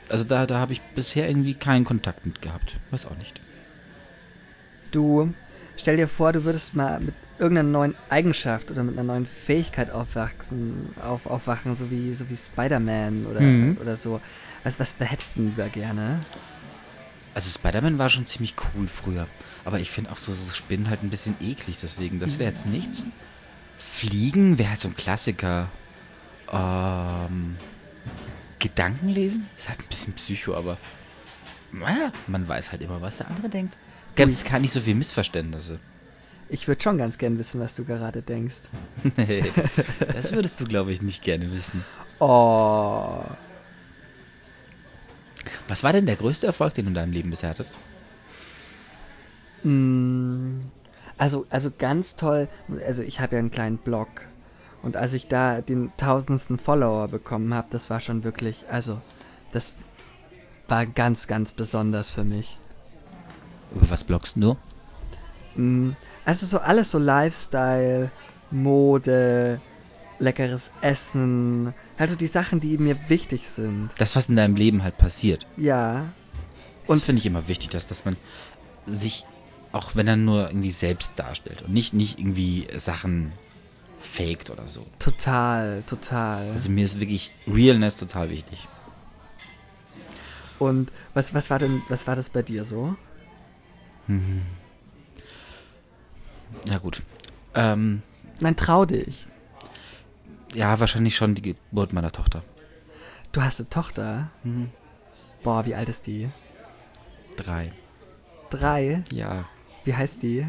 Also 0.08 0.24
da, 0.24 0.46
da 0.46 0.58
habe 0.58 0.72
ich 0.72 0.80
bisher 0.94 1.28
irgendwie 1.28 1.54
keinen 1.54 1.84
Kontakt 1.84 2.24
mit 2.24 2.40
gehabt. 2.40 2.80
Weiß 2.90 3.04
auch 3.04 3.16
nicht. 3.16 3.42
Du, 4.90 5.34
stell 5.76 5.98
dir 5.98 6.08
vor, 6.08 6.32
du 6.32 6.44
würdest 6.44 6.74
mal 6.74 6.98
mit 7.00 7.14
irgendeiner 7.38 7.68
neuen 7.68 7.94
Eigenschaft 8.08 8.70
oder 8.70 8.84
mit 8.84 8.94
einer 8.94 9.04
neuen 9.04 9.26
Fähigkeit 9.26 9.90
aufwachsen, 9.90 10.96
auf, 10.96 11.26
aufwachen, 11.26 11.74
so 11.76 11.90
wie, 11.90 12.14
so 12.14 12.30
wie 12.30 12.38
Spider-Man 12.38 13.26
oder, 13.26 13.42
Mhm. 13.42 13.76
oder 13.78 13.98
so. 13.98 14.22
Was, 14.62 14.80
was 14.80 14.96
hättest 14.98 15.36
du 15.36 15.40
denn 15.40 15.48
lieber 15.50 15.68
gerne? 15.68 16.22
Also 17.34 17.50
Spider-Man 17.50 17.98
war 17.98 18.10
schon 18.10 18.26
ziemlich 18.26 18.54
cool 18.74 18.88
früher. 18.88 19.26
Aber 19.64 19.78
ich 19.78 19.90
finde 19.90 20.10
auch 20.10 20.16
so, 20.16 20.32
so 20.32 20.52
Spinnen 20.52 20.90
halt 20.90 21.02
ein 21.02 21.10
bisschen 21.10 21.36
eklig, 21.40 21.78
deswegen, 21.80 22.18
das 22.18 22.38
wäre 22.38 22.50
jetzt 22.50 22.66
nichts. 22.66 23.06
Fliegen 23.78 24.58
wäre 24.58 24.70
halt 24.70 24.80
so 24.80 24.88
ein 24.88 24.96
Klassiker. 24.96 25.70
Ähm, 26.50 27.56
Gedanken 28.58 29.08
lesen? 29.08 29.48
Ist 29.56 29.68
halt 29.68 29.80
ein 29.80 29.88
bisschen 29.88 30.14
Psycho, 30.14 30.54
aber 30.54 30.76
naja, 31.72 32.12
man 32.26 32.46
weiß 32.46 32.72
halt 32.72 32.82
immer, 32.82 33.00
was 33.00 33.18
der 33.18 33.28
andere 33.28 33.48
denkt. 33.48 33.76
Gäbe 34.16 34.30
es 34.30 34.44
gar 34.44 34.58
nicht 34.58 34.72
so 34.72 34.80
viel 34.80 34.94
Missverständnisse. 34.94 35.78
Ich 36.48 36.66
würde 36.66 36.82
schon 36.82 36.98
ganz 36.98 37.16
gern 37.16 37.38
wissen, 37.38 37.60
was 37.60 37.74
du 37.74 37.84
gerade 37.84 38.22
denkst. 38.22 38.62
das 40.12 40.32
würdest 40.32 40.60
du, 40.60 40.64
glaube 40.64 40.92
ich, 40.92 41.00
nicht 41.00 41.22
gerne 41.22 41.50
wissen. 41.52 41.84
Oh. 42.18 43.24
Was 45.70 45.84
war 45.84 45.92
denn 45.92 46.04
der 46.04 46.16
größte 46.16 46.46
Erfolg, 46.46 46.74
den 46.74 46.86
du 46.86 46.88
in 46.88 46.94
deinem 46.94 47.12
Leben 47.12 47.30
bisher 47.30 47.50
hattest? 47.50 47.78
Mm, 49.62 50.62
Also, 51.16 51.46
also 51.48 51.70
ganz 51.78 52.16
toll. 52.16 52.48
Also 52.84 53.04
ich 53.04 53.20
habe 53.20 53.36
ja 53.36 53.38
einen 53.38 53.52
kleinen 53.52 53.78
Blog. 53.78 54.08
Und 54.82 54.96
als 54.96 55.12
ich 55.12 55.28
da 55.28 55.60
den 55.60 55.92
tausendsten 55.96 56.58
Follower 56.58 57.06
bekommen 57.06 57.54
habe, 57.54 57.68
das 57.70 57.88
war 57.88 58.00
schon 58.00 58.24
wirklich, 58.24 58.64
also, 58.68 59.00
das 59.52 59.74
war 60.66 60.86
ganz, 60.86 61.28
ganz 61.28 61.52
besonders 61.52 62.10
für 62.10 62.24
mich. 62.24 62.58
Über 63.72 63.90
was 63.90 64.02
bloggst 64.02 64.36
du? 64.36 64.56
Mm, 65.54 65.90
Also 66.24 66.46
so 66.46 66.58
alles 66.58 66.90
so 66.90 66.98
Lifestyle, 66.98 68.10
Mode, 68.50 69.60
leckeres 70.20 70.72
Essen, 70.80 71.74
also 71.96 72.14
die 72.14 72.26
Sachen, 72.28 72.60
die 72.60 72.78
mir 72.78 73.08
wichtig 73.08 73.48
sind. 73.50 73.94
Das, 73.98 74.14
was 74.14 74.28
in 74.28 74.36
deinem 74.36 74.54
Leben 74.54 74.82
halt 74.84 74.96
passiert. 74.98 75.46
Ja. 75.56 76.12
Und 76.86 76.96
Und- 76.96 77.02
finde 77.04 77.20
ich 77.20 77.26
immer 77.26 77.48
wichtig, 77.48 77.70
dass, 77.70 77.86
dass 77.86 78.04
man 78.04 78.16
sich, 78.86 79.26
auch 79.72 79.96
wenn 79.96 80.06
er 80.06 80.16
nur 80.16 80.48
irgendwie 80.48 80.72
selbst 80.72 81.18
darstellt 81.18 81.62
und 81.62 81.72
nicht, 81.72 81.92
nicht 81.94 82.18
irgendwie 82.18 82.68
Sachen 82.76 83.32
faked 83.98 84.50
oder 84.50 84.66
so. 84.66 84.86
Total, 84.98 85.82
total. 85.84 86.50
Also 86.50 86.70
mir 86.70 86.84
ist 86.84 87.00
wirklich 87.00 87.30
Realness 87.48 87.96
total 87.96 88.30
wichtig. 88.30 88.68
Und 90.58 90.92
was, 91.14 91.32
was 91.32 91.48
war 91.48 91.58
denn, 91.58 91.82
was 91.88 92.06
war 92.06 92.16
das 92.16 92.28
bei 92.28 92.42
dir 92.42 92.64
so? 92.64 92.94
Ja 96.66 96.78
gut. 96.78 97.02
Ähm, 97.54 98.02
Nein, 98.40 98.56
trau 98.56 98.84
dich. 98.84 99.26
Ja, 100.54 100.80
wahrscheinlich 100.80 101.16
schon 101.16 101.34
die 101.34 101.42
Geburt 101.42 101.92
meiner 101.92 102.12
Tochter. 102.12 102.42
Du 103.32 103.42
hast 103.42 103.60
eine 103.60 103.68
Tochter. 103.68 104.30
Mhm. 104.42 104.70
Boah, 105.42 105.64
wie 105.66 105.74
alt 105.74 105.88
ist 105.88 106.06
die? 106.06 106.28
Drei. 107.36 107.72
Drei? 108.50 109.02
Ja, 109.12 109.44
Wie 109.84 109.94
heißt 109.94 110.22
die? 110.22 110.46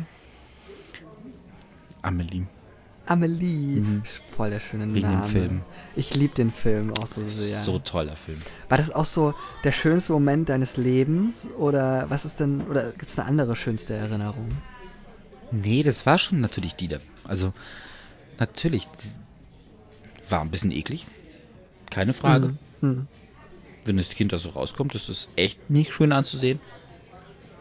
Amelie. 2.01 2.46
Amelie. 3.05 3.81
Mhm. 3.81 4.03
Voll 4.36 4.50
der 4.50 4.60
schöne 4.60 4.88
Wegen 4.88 5.08
dem 5.08 5.20
Name. 5.20 5.27
Film. 5.27 5.62
Ich 5.96 6.15
liebe 6.15 6.34
den 6.34 6.51
Film 6.51 6.91
auch 6.93 7.08
so 7.08 7.24
sehr. 7.27 7.58
So 7.58 7.79
toller 7.79 8.15
Film. 8.15 8.39
War 8.70 8.77
das 8.77 8.91
auch 8.91 9.05
so 9.05 9.34
der 9.63 9.72
schönste 9.72 10.13
Moment 10.13 10.50
deines 10.50 10.77
Lebens? 10.77 11.48
Oder 11.58 12.10
was 12.10 12.25
ist 12.25 12.39
denn, 12.39 12.62
oder 12.67 12.91
gibt 12.91 13.10
es 13.10 13.20
eine 13.20 13.27
andere 13.27 13.55
schönste 13.55 13.93
Erinnerung? 13.93 14.50
Nee, 15.51 15.84
das 15.84 16.05
war 16.05 16.17
schon 16.17 16.39
natürlich 16.39 16.75
die 16.75 16.88
da. 16.88 16.98
Also, 17.25 17.53
natürlich. 18.39 18.88
War 20.30 20.42
ein 20.42 20.51
bisschen 20.51 20.72
eklig. 20.72 21.06
Keine 21.90 22.13
Frage. 22.13 22.56
Hm. 22.80 23.08
Wenn 23.86 23.98
das 23.98 24.10
Kind 24.10 24.32
da 24.32 24.38
so 24.38 24.50
rauskommt, 24.50 24.96
ist 24.96 25.10
das 25.10 25.30
echt 25.36 25.70
nicht 25.70 25.94
schön 25.94 26.12
anzusehen. 26.12 26.60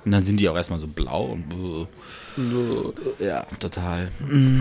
Und 0.05 0.13
dann 0.13 0.23
sind 0.23 0.41
die 0.41 0.49
auch 0.49 0.57
erstmal 0.57 0.79
so 0.79 0.87
blau 0.87 1.27
und. 1.27 1.53
Hm. 1.53 2.93
Ja, 3.19 3.43
total. 3.59 4.11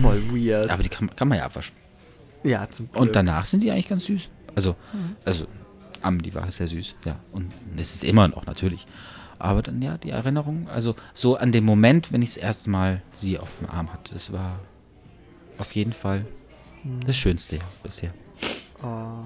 Voll 0.00 0.20
weird. 0.32 0.70
Aber 0.70 0.82
die 0.82 0.88
kann, 0.88 1.14
kann 1.14 1.28
man 1.28 1.38
ja 1.38 1.44
abwaschen. 1.44 1.74
ja, 2.42 2.68
zum 2.70 2.90
Glück. 2.90 3.00
Und 3.00 3.16
danach 3.16 3.46
sind 3.46 3.62
die 3.62 3.70
eigentlich 3.70 3.88
ganz 3.88 4.06
süß. 4.06 4.28
Also, 4.54 4.74
also, 5.24 5.46
Am, 6.02 6.20
die 6.20 6.34
war 6.34 6.50
sehr 6.50 6.66
süß, 6.66 6.94
ja. 7.04 7.16
Und 7.32 7.52
es 7.76 7.94
ist 7.94 8.04
immer 8.04 8.26
noch 8.28 8.46
natürlich. 8.46 8.86
Aber 9.38 9.62
dann, 9.62 9.80
ja, 9.80 9.96
die 9.96 10.10
Erinnerung, 10.10 10.68
also 10.68 10.96
so 11.14 11.36
an 11.36 11.52
dem 11.52 11.64
Moment, 11.64 12.12
wenn 12.12 12.20
ich 12.22 12.34
das 12.34 12.36
erste 12.38 12.70
Mal 12.70 13.02
sie 13.16 13.38
auf 13.38 13.58
dem 13.58 13.70
Arm 13.70 13.92
hatte, 13.92 14.12
das 14.12 14.32
war 14.32 14.58
auf 15.58 15.72
jeden 15.74 15.92
Fall 15.92 16.26
das 17.06 17.16
Schönste 17.16 17.56
ja, 17.56 17.62
bisher. 17.82 18.12
Oh. 18.82 19.22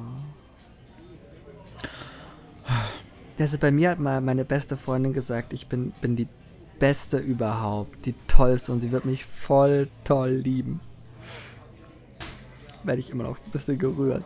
Also 3.38 3.58
bei 3.58 3.70
mir 3.70 3.90
hat 3.90 3.99
mal 3.99 4.20
meine 4.20 4.44
beste 4.44 4.76
Freundin 4.76 5.12
gesagt, 5.12 5.52
ich 5.52 5.68
bin, 5.68 5.90
bin 6.00 6.16
die 6.16 6.28
Beste 6.78 7.18
überhaupt, 7.18 8.06
die 8.06 8.14
tollste 8.26 8.73
und 8.73 8.80
sie 8.80 8.92
wird 8.92 9.04
mich 9.04 9.25
voll 9.25 9.88
toll 10.04 10.30
lieben. 10.30 10.80
Werde 12.82 13.00
ich 13.00 13.11
immer 13.11 13.25
noch 13.25 13.37
ein 13.37 13.50
bisschen 13.50 13.78
gerührt. 13.78 14.25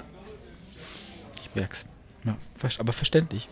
Ich 1.40 1.54
merk's. 1.54 1.86
Ja, 2.24 2.36
aber 2.78 2.92
verständlich. 2.92 3.48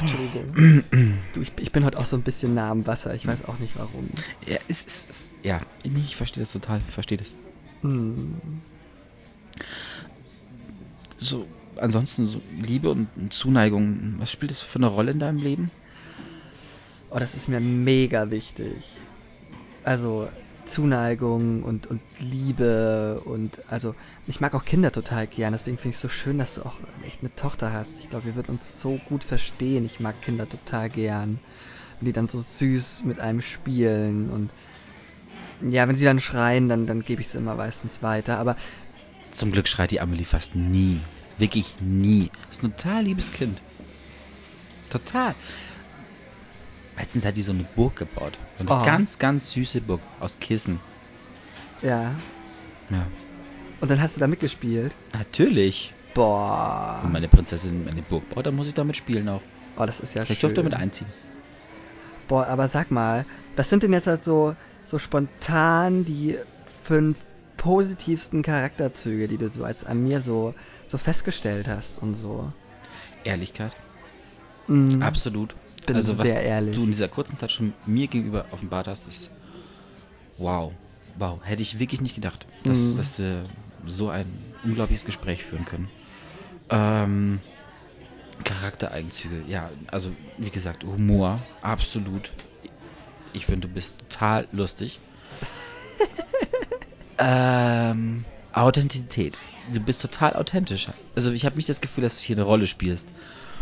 Entschuldigung. 0.00 0.52
du, 1.32 1.40
ich, 1.40 1.52
ich 1.60 1.72
bin 1.72 1.84
heute 1.84 1.98
auch 1.98 2.06
so 2.06 2.16
ein 2.16 2.22
bisschen 2.22 2.54
nah 2.54 2.70
am 2.70 2.86
Wasser, 2.86 3.14
ich 3.14 3.26
weiß 3.26 3.44
auch 3.44 3.58
nicht 3.58 3.76
warum. 3.76 4.08
Ja, 4.46 4.58
es 4.68 4.84
ist, 4.84 5.10
es, 5.10 5.28
ja, 5.42 5.60
ich 5.82 6.16
verstehe 6.16 6.42
das 6.42 6.52
total, 6.52 6.80
ich 6.86 6.92
verstehe 6.94 7.18
das. 7.18 7.34
Hm. 7.82 8.60
So, 11.16 11.48
ansonsten 11.76 12.26
so 12.26 12.42
Liebe 12.50 12.90
und 12.90 13.32
Zuneigung, 13.32 14.14
was 14.18 14.30
spielt 14.30 14.50
das 14.50 14.60
für 14.60 14.78
eine 14.78 14.86
Rolle 14.86 15.12
in 15.12 15.18
deinem 15.18 15.40
Leben? 15.42 15.70
Oh, 17.10 17.18
das 17.18 17.34
ist 17.34 17.48
mir 17.48 17.60
mega 17.60 18.30
wichtig. 18.30 18.84
Also 19.82 20.28
Zuneigung 20.66 21.62
und, 21.62 21.86
und 21.86 22.02
Liebe 22.18 23.22
und 23.24 23.60
also 23.70 23.94
ich 24.26 24.40
mag 24.40 24.54
auch 24.54 24.64
Kinder 24.64 24.92
total 24.92 25.26
gern, 25.26 25.52
deswegen 25.52 25.78
finde 25.78 25.90
ich 25.90 25.96
es 25.96 26.02
so 26.02 26.08
schön, 26.08 26.38
dass 26.38 26.54
du 26.54 26.62
auch 26.62 26.80
echt 27.02 27.20
eine 27.20 27.34
Tochter 27.34 27.72
hast. 27.72 27.98
Ich 28.00 28.10
glaube, 28.10 28.26
wir 28.26 28.34
würden 28.34 28.52
uns 28.52 28.80
so 28.80 28.98
gut 28.98 29.24
verstehen. 29.24 29.84
Ich 29.84 30.00
mag 30.00 30.20
Kinder 30.20 30.48
total 30.48 30.90
gern. 30.90 31.40
Wenn 31.98 32.06
die 32.06 32.12
dann 32.12 32.28
so 32.28 32.40
süß 32.40 33.04
mit 33.04 33.20
einem 33.20 33.40
spielen 33.40 34.30
und 34.30 34.52
ja, 35.60 35.88
wenn 35.88 35.96
sie 35.96 36.04
dann 36.04 36.20
schreien, 36.20 36.68
dann, 36.68 36.86
dann 36.86 37.02
gebe 37.04 37.20
ich 37.22 37.28
es 37.28 37.34
immer 37.34 37.54
meistens 37.56 38.02
weiter. 38.02 38.38
Aber 38.38 38.56
Zum 39.30 39.52
Glück 39.52 39.68
schreit 39.68 39.90
die 39.90 40.00
Amelie 40.00 40.24
fast 40.26 40.54
nie. 40.54 41.08
Wirklich 41.38 41.76
nie. 41.80 42.30
Ist 42.50 42.62
ein 42.62 42.76
total 42.76 43.04
liebes 43.04 43.32
Kind. 43.32 43.62
Total. 44.88 45.36
Letztens 46.96 47.24
hat 47.24 47.36
die 47.36 47.42
so 47.42 47.52
eine 47.52 47.64
Burg 47.64 47.96
gebaut. 47.96 48.38
So 48.58 48.64
eine 48.66 48.70
Oh. 48.82 48.84
ganz, 48.84 49.18
ganz 49.18 49.50
süße 49.52 49.80
Burg 49.82 50.00
aus 50.18 50.38
Kissen. 50.40 50.80
ja, 51.82 52.14
Ja. 52.90 53.06
und 53.80 53.90
dann 53.90 54.00
hast 54.00 54.16
du 54.16 54.20
da 54.20 54.26
mitgespielt. 54.26 54.96
Natürlich. 55.12 55.94
Boah. 56.14 57.00
Wenn 57.02 57.12
meine 57.12 57.28
Prinzessin 57.28 57.86
eine 57.88 58.02
Burg 58.02 58.28
baut, 58.30 58.46
dann 58.46 58.54
muss 58.54 58.68
ich 58.68 58.74
damit 58.74 58.96
spielen 58.96 59.28
auch. 59.28 59.42
Oh, 59.76 59.84
das 59.84 60.00
ist 60.00 60.14
ja 60.14 60.22
Ich 60.22 60.28
schön. 60.28 60.38
durfte 60.38 60.54
damit 60.62 60.74
einziehen. 60.74 61.12
Boah, 62.26 62.46
aber 62.46 62.68
sag 62.68 62.90
mal, 62.90 63.26
was 63.54 63.68
sind 63.68 63.82
denn 63.82 63.92
jetzt 63.92 64.06
halt 64.06 64.24
so, 64.24 64.54
so 64.86 64.98
spontan 64.98 66.04
die 66.06 66.38
fünf 66.82 67.18
positivsten 67.58 68.42
Charakterzüge, 68.42 69.28
die 69.28 69.38
du 69.38 69.50
so 69.50 69.64
als 69.64 69.84
an 69.84 70.02
mir 70.02 70.20
so, 70.20 70.54
so 70.86 70.96
festgestellt 70.98 71.68
hast 71.68 71.98
und 71.98 72.14
so? 72.14 72.52
Ehrlichkeit. 73.24 73.76
Mhm. 74.66 75.02
Absolut. 75.02 75.54
Bin 75.86 75.96
also 75.96 76.18
was 76.18 76.28
sehr 76.28 76.42
ehrlich. 76.42 76.74
du 76.74 76.82
in 76.82 76.90
dieser 76.90 77.08
kurzen 77.08 77.36
Zeit 77.36 77.52
schon 77.52 77.72
mir 77.86 78.08
gegenüber 78.08 78.46
offenbart 78.50 78.88
hast, 78.88 79.06
ist 79.06 79.30
wow. 80.38 80.72
Wow. 81.18 81.40
Hätte 81.42 81.62
ich 81.62 81.78
wirklich 81.78 82.00
nicht 82.00 82.14
gedacht, 82.14 82.44
dass, 82.64 82.78
Mhm. 82.78 82.96
dass 82.98 83.18
wir 83.18 83.42
so 83.86 84.10
ein 84.10 84.26
unglaubliches 84.64 85.04
Gespräch 85.04 85.44
führen 85.44 85.64
können. 85.64 85.88
Ähm, 86.68 87.40
Charaktereigenzüge, 88.44 89.42
ja, 89.48 89.70
also 89.88 90.10
wie 90.36 90.50
gesagt, 90.50 90.84
Humor, 90.84 91.40
absolut. 91.62 92.32
Ich 93.32 93.46
finde, 93.46 93.68
du 93.68 93.74
bist 93.74 93.98
total 93.98 94.46
lustig. 94.52 94.98
ähm, 97.18 98.24
Authentizität. 98.52 99.38
Du 99.72 99.80
bist 99.80 100.00
total 100.02 100.34
authentisch. 100.34 100.88
Also 101.14 101.32
ich 101.32 101.44
habe 101.44 101.56
nicht 101.56 101.68
das 101.68 101.80
Gefühl, 101.80 102.02
dass 102.02 102.16
du 102.16 102.22
hier 102.22 102.36
eine 102.36 102.44
Rolle 102.44 102.66
spielst. 102.66 103.08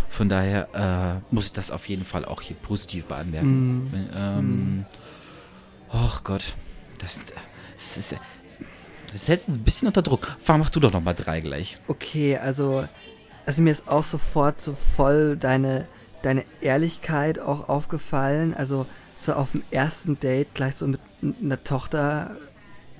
Von 0.08 0.28
daher 0.28 1.22
äh, 1.30 1.34
muss 1.34 1.46
ich 1.46 1.52
das 1.52 1.70
auf 1.70 1.88
jeden 1.88 2.04
Fall 2.04 2.24
auch 2.24 2.40
hier 2.40 2.56
positiv 2.56 3.06
beanmerken. 3.06 3.90
Mm. 3.90 4.10
Ähm, 4.14 4.84
Och 5.92 6.24
Gott, 6.24 6.54
das, 6.98 7.24
das 7.76 7.96
ist 7.96 8.14
das 9.14 9.26
setzt 9.26 9.48
ein 9.48 9.62
bisschen 9.62 9.86
unter 9.86 10.02
Druck. 10.02 10.36
Fahr, 10.40 10.58
mach 10.58 10.70
du 10.70 10.80
doch 10.80 10.92
noch 10.92 11.00
mal 11.00 11.14
drei 11.14 11.38
gleich. 11.38 11.78
Okay, 11.86 12.36
also, 12.36 12.84
also 13.46 13.62
mir 13.62 13.70
ist 13.70 13.86
auch 13.86 14.04
sofort 14.04 14.60
so 14.60 14.76
voll 14.96 15.36
deine, 15.36 15.86
deine 16.22 16.44
Ehrlichkeit 16.60 17.38
auch 17.38 17.68
aufgefallen. 17.68 18.54
Also 18.54 18.86
so 19.16 19.34
auf 19.34 19.52
dem 19.52 19.62
ersten 19.70 20.18
Date 20.18 20.52
gleich 20.54 20.74
so 20.74 20.88
mit 20.88 21.00
einer 21.22 21.62
Tochter, 21.62 22.36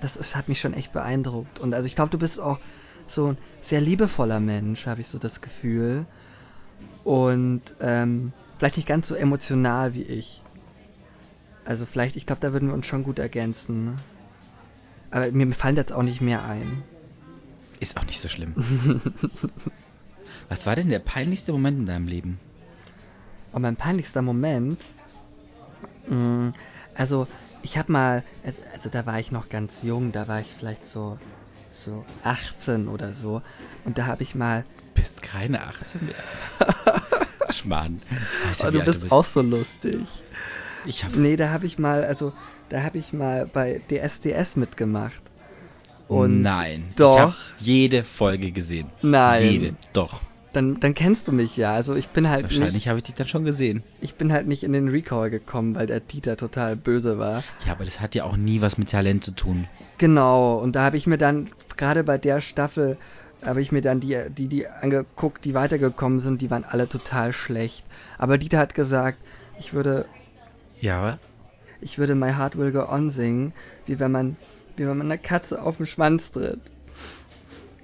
das 0.01 0.15
ist, 0.15 0.37
hat 0.37 0.49
mich 0.49 0.61
schon 0.61 0.73
echt 0.73 0.93
beeindruckt. 0.93 1.59
Und 1.59 1.75
also 1.75 1.89
ich 1.89 1.97
glaube, 1.97 2.11
du 2.11 2.19
bist 2.19 2.39
auch 2.39 2.61
so 3.09 3.33
ein 3.33 3.39
sehr 3.61 3.81
liebevoller 3.81 4.39
Mensch, 4.39 4.87
habe 4.87 5.01
ich 5.01 5.09
so 5.09 5.19
das 5.19 5.41
Gefühl. 5.41 6.07
Und 7.05 7.63
ähm, 7.81 8.33
vielleicht 8.59 8.77
nicht 8.77 8.89
ganz 8.89 9.09
so 9.09 9.15
emotional 9.15 9.95
wie 9.95 10.03
ich. 10.03 10.43
Also 11.65 11.87
vielleicht, 11.87 12.17
ich 12.17 12.27
glaube, 12.27 12.41
da 12.41 12.53
würden 12.53 12.69
wir 12.69 12.75
uns 12.75 12.87
schon 12.87 13.05
gut 13.05 13.19
ergänzen. 13.19 13.85
ne? 13.85 13.97
Aber 15.11 15.31
mir 15.31 15.53
fallen 15.55 15.77
jetzt 15.77 15.93
auch 15.93 16.03
nicht 16.03 16.21
mehr 16.21 16.45
ein. 16.45 16.83
Ist 17.81 17.97
auch 17.97 18.05
nicht 18.05 18.21
so 18.21 18.29
schlimm. 18.29 18.55
Was 20.49 20.67
war 20.67 20.77
denn 20.77 20.89
der 20.91 20.99
peinlichste 20.99 21.53
Moment 21.53 21.79
in 21.79 21.87
deinem 21.87 22.07
Leben? 22.07 22.39
Und 23.53 23.63
mein 23.63 23.77
peinlichster 23.77 24.23
Moment, 24.23 24.81
mh, 26.09 26.53
also 26.95 27.27
ich 27.63 27.79
habe 27.79 27.93
mal, 27.93 28.25
also 28.75 28.89
da 28.91 29.07
war 29.07 29.21
ich 29.21 29.33
noch 29.33 29.49
ganz 29.49 29.83
jung, 29.83 30.13
da 30.13 30.29
war 30.29 30.41
ich 30.41 30.49
vielleicht 30.49 30.87
so, 30.87 31.19
so 31.73 32.05
18 32.25 32.89
oder 32.89 33.15
so. 33.15 33.43
Und 33.85 33.97
da 33.97 34.07
habe 34.07 34.23
ich 34.23 34.35
mal, 34.35 34.65
Bist 34.95 35.23
keine 35.23 35.63
18 35.63 36.01
mehr. 36.07 36.15
Schmarrn. 37.53 38.01
Ja, 38.59 38.69
oh, 38.69 38.71
du 38.71 38.85
bist 38.85 39.13
auch 39.13 39.25
so 39.25 39.43
lustig. 39.43 40.07
Ich 40.87 41.05
habe 41.05 41.19
Nee, 41.19 41.37
da 41.37 41.51
habe 41.51 41.67
ich 41.67 41.79
mal, 41.79 42.05
also 42.05 42.33
da 42.69 42.83
habe 42.83 42.99
ich 42.99 43.13
mal 43.13 43.47
bei 43.47 43.81
DSDS 43.91 44.57
mitgemacht. 44.57 45.23
Und 46.09 46.43
Nein. 46.43 46.93
Doch. 46.97 47.35
Jede 47.59 48.05
Folge 48.05 48.51
gesehen. 48.53 48.89
Nein. 49.03 49.51
Jede. 49.51 49.75
Doch. 49.93 50.21
dann, 50.53 50.79
dann 50.81 50.95
kennst 50.95 51.29
du 51.29 51.33
mich 51.33 51.57
ja. 51.57 51.75
Also 51.75 51.95
ich 51.95 52.09
bin 52.09 52.29
halt 52.29 52.45
Wahrscheinlich 52.45 52.89
habe 52.89 52.99
ich 52.99 53.05
dich 53.05 53.15
dann 53.15 53.27
schon 53.27 53.45
gesehen. 53.45 53.83
ich 54.01 54.15
bin 54.15 54.33
halt 54.33 54.47
nicht 54.47 54.63
in 54.65 54.73
den 54.73 54.89
Recall 54.89 55.31
gekommen, 55.31 55.75
weil 55.75 55.87
der 55.87 56.01
Dieter 56.01 56.37
total 56.37 56.77
böse 56.77 57.19
war. 57.19 57.43
Ja, 57.67 57.73
aber 57.73 57.85
das 57.85 58.01
hat 58.01 58.15
ja 58.15 58.25
auch 58.25 58.37
nie 58.37 58.61
was 58.61 58.79
mit 58.79 58.91
Talent 58.91 59.25
zu 59.25 59.33
tun. 59.33 59.67
Genau, 59.99 60.59
und 60.59 60.77
da 60.77 60.85
habe 60.85 60.97
ich 60.97 61.07
mir 61.07 61.19
dann, 61.19 61.51
gerade 61.77 62.05
bei 62.05 62.19
der 62.19 62.41
Staffel, 62.41 62.99
habe 63.45 63.61
ich 63.61 63.73
mir 63.73 63.81
dann 63.83 64.01
die, 64.01 64.19
die, 64.31 64.49
die 64.49 64.67
angeguckt, 64.67 65.45
die 65.45 65.55
weitergekommen 65.55 66.21
sind, 66.21 66.41
die 66.43 66.51
waren 66.51 66.65
alle 66.65 66.89
total 66.89 67.33
schlecht. 67.33 67.85
Aber 68.19 68.39
Dieter 68.39 68.59
hat 68.59 68.75
gesagt, 68.75 69.19
ich 69.59 69.73
würde, 69.73 70.07
Ja, 70.81 71.19
ich 71.81 71.99
würde 71.99 72.15
My 72.15 72.33
Heart 72.33 72.57
Will 72.57 72.73
Go 72.73 72.89
On 72.89 73.11
singen, 73.11 73.53
wie 73.87 73.99
wenn 73.99 74.11
man, 74.13 74.37
wie 74.77 74.87
wenn 74.87 74.97
man 74.99 75.07
einer 75.09 75.19
Katze 75.19 75.63
auf 75.63 75.77
den 75.77 75.87
Schwanz 75.87 76.33
tritt. 76.33 76.61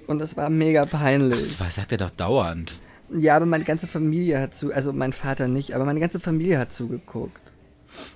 Und 0.07 0.19
das 0.19 0.35
war 0.35 0.49
mega 0.49 0.85
peinlich. 0.85 1.37
das 1.37 1.59
war, 1.59 1.69
sagt 1.69 1.91
er 1.91 1.97
doch 1.97 2.09
dauernd. 2.09 2.79
Ja, 3.13 3.35
aber 3.35 3.45
meine 3.45 3.63
ganze 3.63 3.87
Familie 3.87 4.39
hat 4.39 4.55
zu, 4.55 4.73
also 4.73 4.93
mein 4.93 5.13
Vater 5.13 5.47
nicht, 5.47 5.75
aber 5.75 5.85
meine 5.85 5.99
ganze 5.99 6.19
Familie 6.19 6.57
hat 6.57 6.71
zugeguckt. 6.71 7.53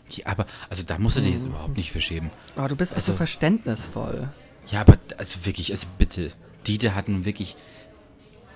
Ja, 0.09 0.27
aber, 0.27 0.45
also 0.69 0.83
da 0.83 0.97
musst 0.97 1.17
du 1.17 1.21
dich 1.21 1.33
jetzt 1.33 1.45
überhaupt 1.45 1.75
nicht 1.75 1.91
für 1.91 1.99
schämen. 1.99 2.31
Oh, 2.57 2.67
du 2.67 2.75
bist 2.75 2.93
auch 2.93 2.99
so 3.01 3.11
Also- 3.11 3.17
verständnisvoll. 3.17 4.29
Ja, 4.67 4.81
aber, 4.81 4.97
also 5.17 5.45
wirklich, 5.45 5.71
also 5.71 5.87
bitte. 5.97 6.31
Dieter 6.67 6.95
hat 6.95 7.09
nun 7.09 7.25
wirklich, 7.25 7.55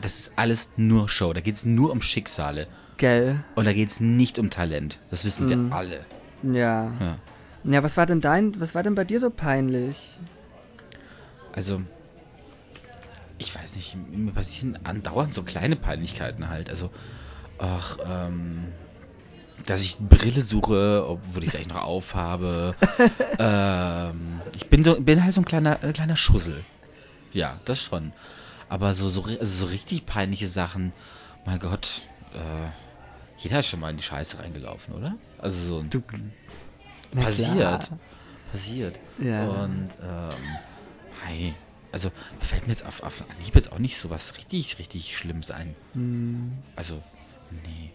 das 0.02 0.18
ist 0.18 0.34
alles 0.36 0.72
nur 0.76 1.10
Show. 1.10 1.34
Da 1.34 1.42
geht 1.42 1.56
es 1.56 1.66
nur 1.66 1.92
um 1.92 2.02
Schicksale. 2.02 2.68
Gell? 2.98 3.40
Und 3.56 3.66
da 3.66 3.74
geht 3.74 3.90
es 3.90 4.00
nicht 4.00 4.40
um 4.40 4.50
Talent. 4.50 5.00
Das 5.10 5.24
wissen 5.26 5.46
Mhm. 5.46 5.50
wir 5.50 5.76
alle. 5.78 6.06
Ja. 6.44 6.94
Ja. 7.00 7.18
Ja, 7.66 7.84
was 7.84 7.98
war 7.98 8.06
denn 8.06 8.22
dein, 8.22 8.60
was 8.60 8.74
war 8.76 8.84
denn 8.84 8.96
bei 8.96 9.04
dir 9.04 9.20
so 9.20 9.30
peinlich? 9.30 9.98
Also, 11.52 11.82
ich 13.38 13.54
weiß 13.56 13.76
nicht, 13.76 13.96
mir 13.96 14.32
passieren 14.32 14.78
andauernd 14.84 15.34
so 15.34 15.44
kleine 15.44 15.76
Peinlichkeiten 15.76 16.50
halt. 16.50 16.70
Also, 16.70 16.90
ach, 17.58 17.98
ähm, 18.06 18.68
dass 19.66 19.82
ich 19.82 19.98
Brille 20.00 20.42
suche, 20.42 21.06
obwohl 21.08 21.44
ich 21.44 21.50
es 21.50 21.56
eigentlich 21.56 21.68
noch 21.70 21.84
aufhabe. 21.84 22.76
ähm, 23.40 24.42
ich 24.56 24.68
bin 24.68 24.84
so, 24.84 25.00
bin 25.02 25.24
halt 25.24 25.34
so 25.34 25.42
ein 25.42 25.46
kleiner, 25.46 25.82
ein 25.84 25.94
kleiner 25.94 26.16
Schussel. 26.16 26.64
Ja, 27.34 27.60
das 27.66 27.82
schon. 27.82 28.14
Aber 28.68 28.94
so, 28.94 29.10
so, 29.10 29.24
also 29.24 29.46
so 29.46 29.66
richtig 29.66 30.06
peinliche 30.06 30.48
Sachen, 30.48 30.94
mein 31.46 31.60
Gott, 31.60 32.04
äh, 32.34 32.70
jeder 33.38 33.60
ist 33.60 33.68
schon 33.68 33.80
mal 33.80 33.90
in 33.90 33.98
die 33.98 34.04
Scheiße 34.04 34.40
reingelaufen, 34.40 34.94
oder? 34.94 35.16
Also 35.38 35.60
so 35.60 35.84
Du, 35.84 36.04
Na 37.14 37.22
passiert. 37.24 37.56
klar. 37.58 38.00
Passiert. 38.52 39.00
Ja. 39.18 39.48
Und 39.48 39.90
ähm, 40.02 40.60
hey, 41.24 41.56
also 41.92 42.12
fällt 42.40 42.68
mir 42.68 42.74
jetzt 42.74 42.86
auf, 42.86 43.04
auf 43.04 43.24
Anhieb 43.30 43.56
jetzt 43.56 43.72
auch 43.72 43.80
nicht 43.80 43.98
so 43.98 44.10
was 44.10 44.38
richtig, 44.38 44.80
richtig 44.80 45.18
Schlimmes 45.18 45.52
ein. 45.52 45.76
Hm. 45.94 46.58
Also, 46.76 47.02
nee. 47.64 47.92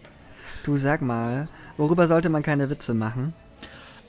Du 0.65 0.77
sag 0.77 1.03
mal, 1.03 1.49
worüber 1.77 2.09
sollte 2.09 2.29
man 2.29 2.43
keine 2.43 2.71
Witze 2.71 2.95
machen? 2.95 3.35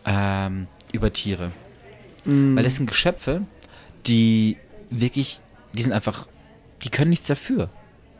Ähm, 0.05 0.67
über 0.93 1.11
Tiere. 1.11 1.51
Hm. 2.25 2.55
Weil 2.55 2.63
das 2.63 2.75
sind 2.75 2.89
Geschöpfe, 2.89 3.41
die 4.07 4.57
wirklich, 5.01 5.39
die 5.73 5.81
sind 5.81 5.91
einfach, 5.91 6.27
die 6.83 6.89
können 6.89 7.09
nichts 7.09 7.27
dafür. 7.27 7.69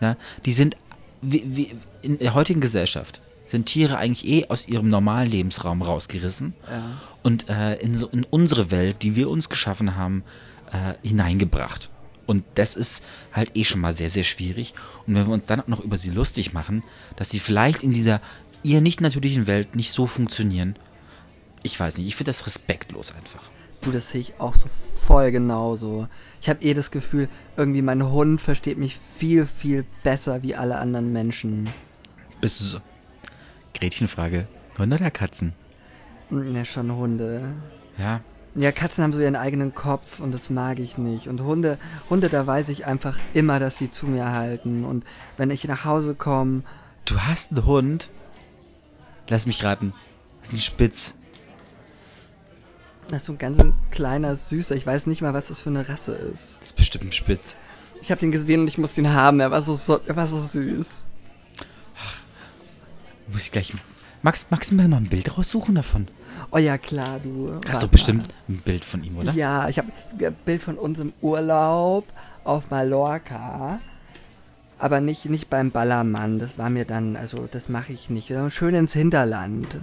Ja? 0.01 0.17
Die 0.45 0.53
sind, 0.53 0.77
wie, 1.21 1.43
wie, 1.45 1.75
in 2.01 2.19
der 2.19 2.33
heutigen 2.33 2.61
Gesellschaft 2.61 3.21
sind 3.47 3.67
Tiere 3.67 3.97
eigentlich 3.97 4.27
eh 4.27 4.47
aus 4.49 4.67
ihrem 4.67 4.89
normalen 4.89 5.29
Lebensraum 5.29 5.81
rausgerissen 5.81 6.53
ja. 6.69 6.83
und 7.23 7.47
äh, 7.47 7.75
in, 7.75 7.95
so, 7.95 8.07
in 8.07 8.23
unsere 8.23 8.71
Welt, 8.71 9.03
die 9.03 9.15
wir 9.15 9.29
uns 9.29 9.49
geschaffen 9.49 9.95
haben, 9.95 10.23
äh, 10.71 10.95
hineingebracht. 11.07 11.89
Und 12.25 12.43
das 12.55 12.75
ist 12.75 13.05
halt 13.31 13.55
eh 13.55 13.65
schon 13.65 13.81
mal 13.81 13.93
sehr, 13.93 14.09
sehr 14.09 14.23
schwierig. 14.23 14.73
Und 15.05 15.15
wenn 15.15 15.27
wir 15.27 15.33
uns 15.33 15.45
dann 15.45 15.61
auch 15.61 15.67
noch 15.67 15.79
über 15.79 15.97
sie 15.97 16.09
lustig 16.09 16.53
machen, 16.53 16.83
dass 17.17 17.29
sie 17.29 17.39
vielleicht 17.39 17.83
in 17.83 17.93
dieser 17.93 18.19
ihr 18.63 18.81
nicht 18.81 18.99
natürlichen 18.99 19.45
Welt 19.45 19.75
nicht 19.75 19.91
so 19.91 20.07
funktionieren, 20.07 20.75
ich 21.61 21.79
weiß 21.79 21.97
nicht, 21.97 22.07
ich 22.07 22.15
finde 22.15 22.29
das 22.29 22.47
respektlos 22.47 23.13
einfach. 23.13 23.43
Du, 23.85 23.91
das 23.91 24.09
sehe 24.09 24.21
ich 24.21 24.33
auch 24.39 24.55
so 24.55 24.67
voll 24.67 25.31
genauso. 25.31 26.07
Ich 26.41 26.49
habe 26.49 26.63
eh 26.63 26.73
das 26.73 26.89
Gefühl, 26.89 27.29
irgendwie 27.55 27.83
mein 27.83 28.09
Hund 28.09 28.41
versteht 28.41 28.79
mich 28.79 28.97
viel, 28.97 29.45
viel 29.45 29.85
besser 30.03 30.41
wie 30.41 30.55
alle 30.55 30.79
anderen 30.79 31.13
Menschen. 31.13 31.69
Bist 32.41 32.61
du 32.61 32.65
so? 32.65 32.79
Gretchenfrage. 33.75 34.47
Hunde 34.79 34.95
oder 34.95 35.11
Katzen? 35.11 35.53
Ja, 36.31 36.65
schon 36.65 36.91
Hunde. 36.91 37.53
Ja, 37.99 38.21
Ja, 38.55 38.71
Katzen 38.71 39.03
haben 39.03 39.13
so 39.13 39.21
ihren 39.21 39.35
eigenen 39.35 39.75
Kopf 39.75 40.19
und 40.19 40.31
das 40.31 40.49
mag 40.49 40.79
ich 40.79 40.97
nicht. 40.97 41.27
Und 41.27 41.41
Hunde, 41.41 41.77
Hunde, 42.09 42.29
da 42.29 42.47
weiß 42.47 42.69
ich 42.69 42.87
einfach 42.87 43.19
immer, 43.33 43.59
dass 43.59 43.77
sie 43.77 43.91
zu 43.91 44.07
mir 44.07 44.31
halten. 44.31 44.83
Und 44.83 45.05
wenn 45.37 45.51
ich 45.51 45.67
nach 45.67 45.85
Hause 45.85 46.15
komme, 46.15 46.63
du 47.05 47.19
hast 47.19 47.51
einen 47.51 47.65
Hund. 47.67 48.09
Lass 49.29 49.45
mich 49.45 49.63
raten. 49.63 49.93
Das 50.39 50.49
ist 50.49 50.55
ein 50.55 50.61
Spitz. 50.61 51.15
Das 53.09 53.21
ist 53.21 53.25
so 53.27 53.33
ein 53.33 53.37
ganz 53.37 53.63
kleiner, 53.91 54.35
süßer, 54.35 54.75
ich 54.75 54.85
weiß 54.85 55.07
nicht 55.07 55.21
mal, 55.21 55.33
was 55.33 55.47
das 55.47 55.59
für 55.59 55.69
eine 55.69 55.87
Rasse 55.87 56.13
ist. 56.13 56.57
Das 56.61 56.69
ist 56.69 56.75
bestimmt 56.75 57.05
ein 57.05 57.11
Spitz. 57.11 57.55
Ich 58.01 58.11
habe 58.11 58.19
den 58.19 58.31
gesehen 58.31 58.61
und 58.61 58.67
ich 58.67 58.77
musste 58.77 59.01
ihn 59.01 59.13
haben. 59.13 59.39
Er 59.39 59.51
war 59.51 59.61
so, 59.61 59.73
so, 59.73 59.99
er 60.05 60.15
war 60.15 60.27
so 60.27 60.37
süß. 60.37 61.05
Muss 63.31 63.43
ich 63.43 63.51
gleich. 63.51 63.73
Magst, 64.21 64.51
magst 64.51 64.71
du 64.71 64.75
mir 64.75 64.87
mal 64.87 64.97
ein 64.97 65.09
Bild 65.09 65.37
raussuchen 65.37 65.75
davon? 65.75 66.07
Oh 66.51 66.57
ja, 66.57 66.77
klar, 66.77 67.19
du. 67.23 67.59
Hast 67.67 67.83
du 67.83 67.87
bestimmt 67.87 68.33
ein 68.49 68.57
Bild 68.57 68.85
von 68.85 69.03
ihm, 69.03 69.17
oder? 69.17 69.31
Ja, 69.33 69.69
ich 69.69 69.77
habe 69.77 69.91
ein 70.19 70.35
Bild 70.45 70.61
von 70.61 70.77
unserem 70.77 71.13
Urlaub 71.21 72.05
auf 72.43 72.69
Mallorca. 72.69 73.79
Aber 74.77 74.99
nicht, 74.99 75.25
nicht 75.25 75.49
beim 75.49 75.71
Ballermann. 75.71 76.39
Das 76.39 76.57
war 76.57 76.69
mir 76.69 76.85
dann, 76.85 77.15
also 77.15 77.47
das 77.49 77.69
mache 77.69 77.93
ich 77.93 78.09
nicht. 78.09 78.33
Schön 78.49 78.75
ins 78.75 78.93
Hinterland. 78.93 79.79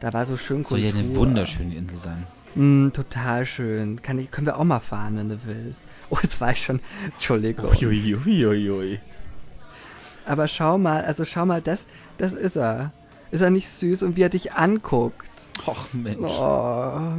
Da 0.00 0.12
war 0.12 0.26
so 0.26 0.36
schön 0.36 0.64
Soll 0.64 0.80
ja 0.80 0.90
eine 0.90 1.00
Kultur. 1.02 1.16
wunderschöne 1.16 1.74
Insel 1.74 1.96
sein. 1.98 2.26
Mm, 2.54 2.90
total 2.92 3.46
schön. 3.46 4.02
Kann 4.02 4.18
ich, 4.18 4.30
können 4.30 4.46
wir 4.46 4.58
auch 4.58 4.64
mal 4.64 4.80
fahren, 4.80 5.16
wenn 5.16 5.28
du 5.28 5.38
willst. 5.44 5.88
Oh, 6.10 6.18
jetzt 6.22 6.40
war 6.40 6.52
ich 6.52 6.62
schon. 6.64 6.80
Entschuldigung. 7.04 7.70
Uiuiuiui. 7.70 9.00
Aber 10.24 10.48
schau 10.48 10.76
mal, 10.78 11.04
also 11.04 11.24
schau 11.24 11.46
mal, 11.46 11.62
das, 11.62 11.86
das 12.18 12.32
ist 12.32 12.56
er. 12.56 12.92
Ist 13.30 13.40
er 13.40 13.50
nicht 13.50 13.68
süß 13.68 14.02
und 14.02 14.16
wie 14.16 14.22
er 14.22 14.28
dich 14.28 14.54
anguckt? 14.54 15.46
Och 15.66 15.92
Mensch. 15.92 16.32
Oh. 16.32 17.18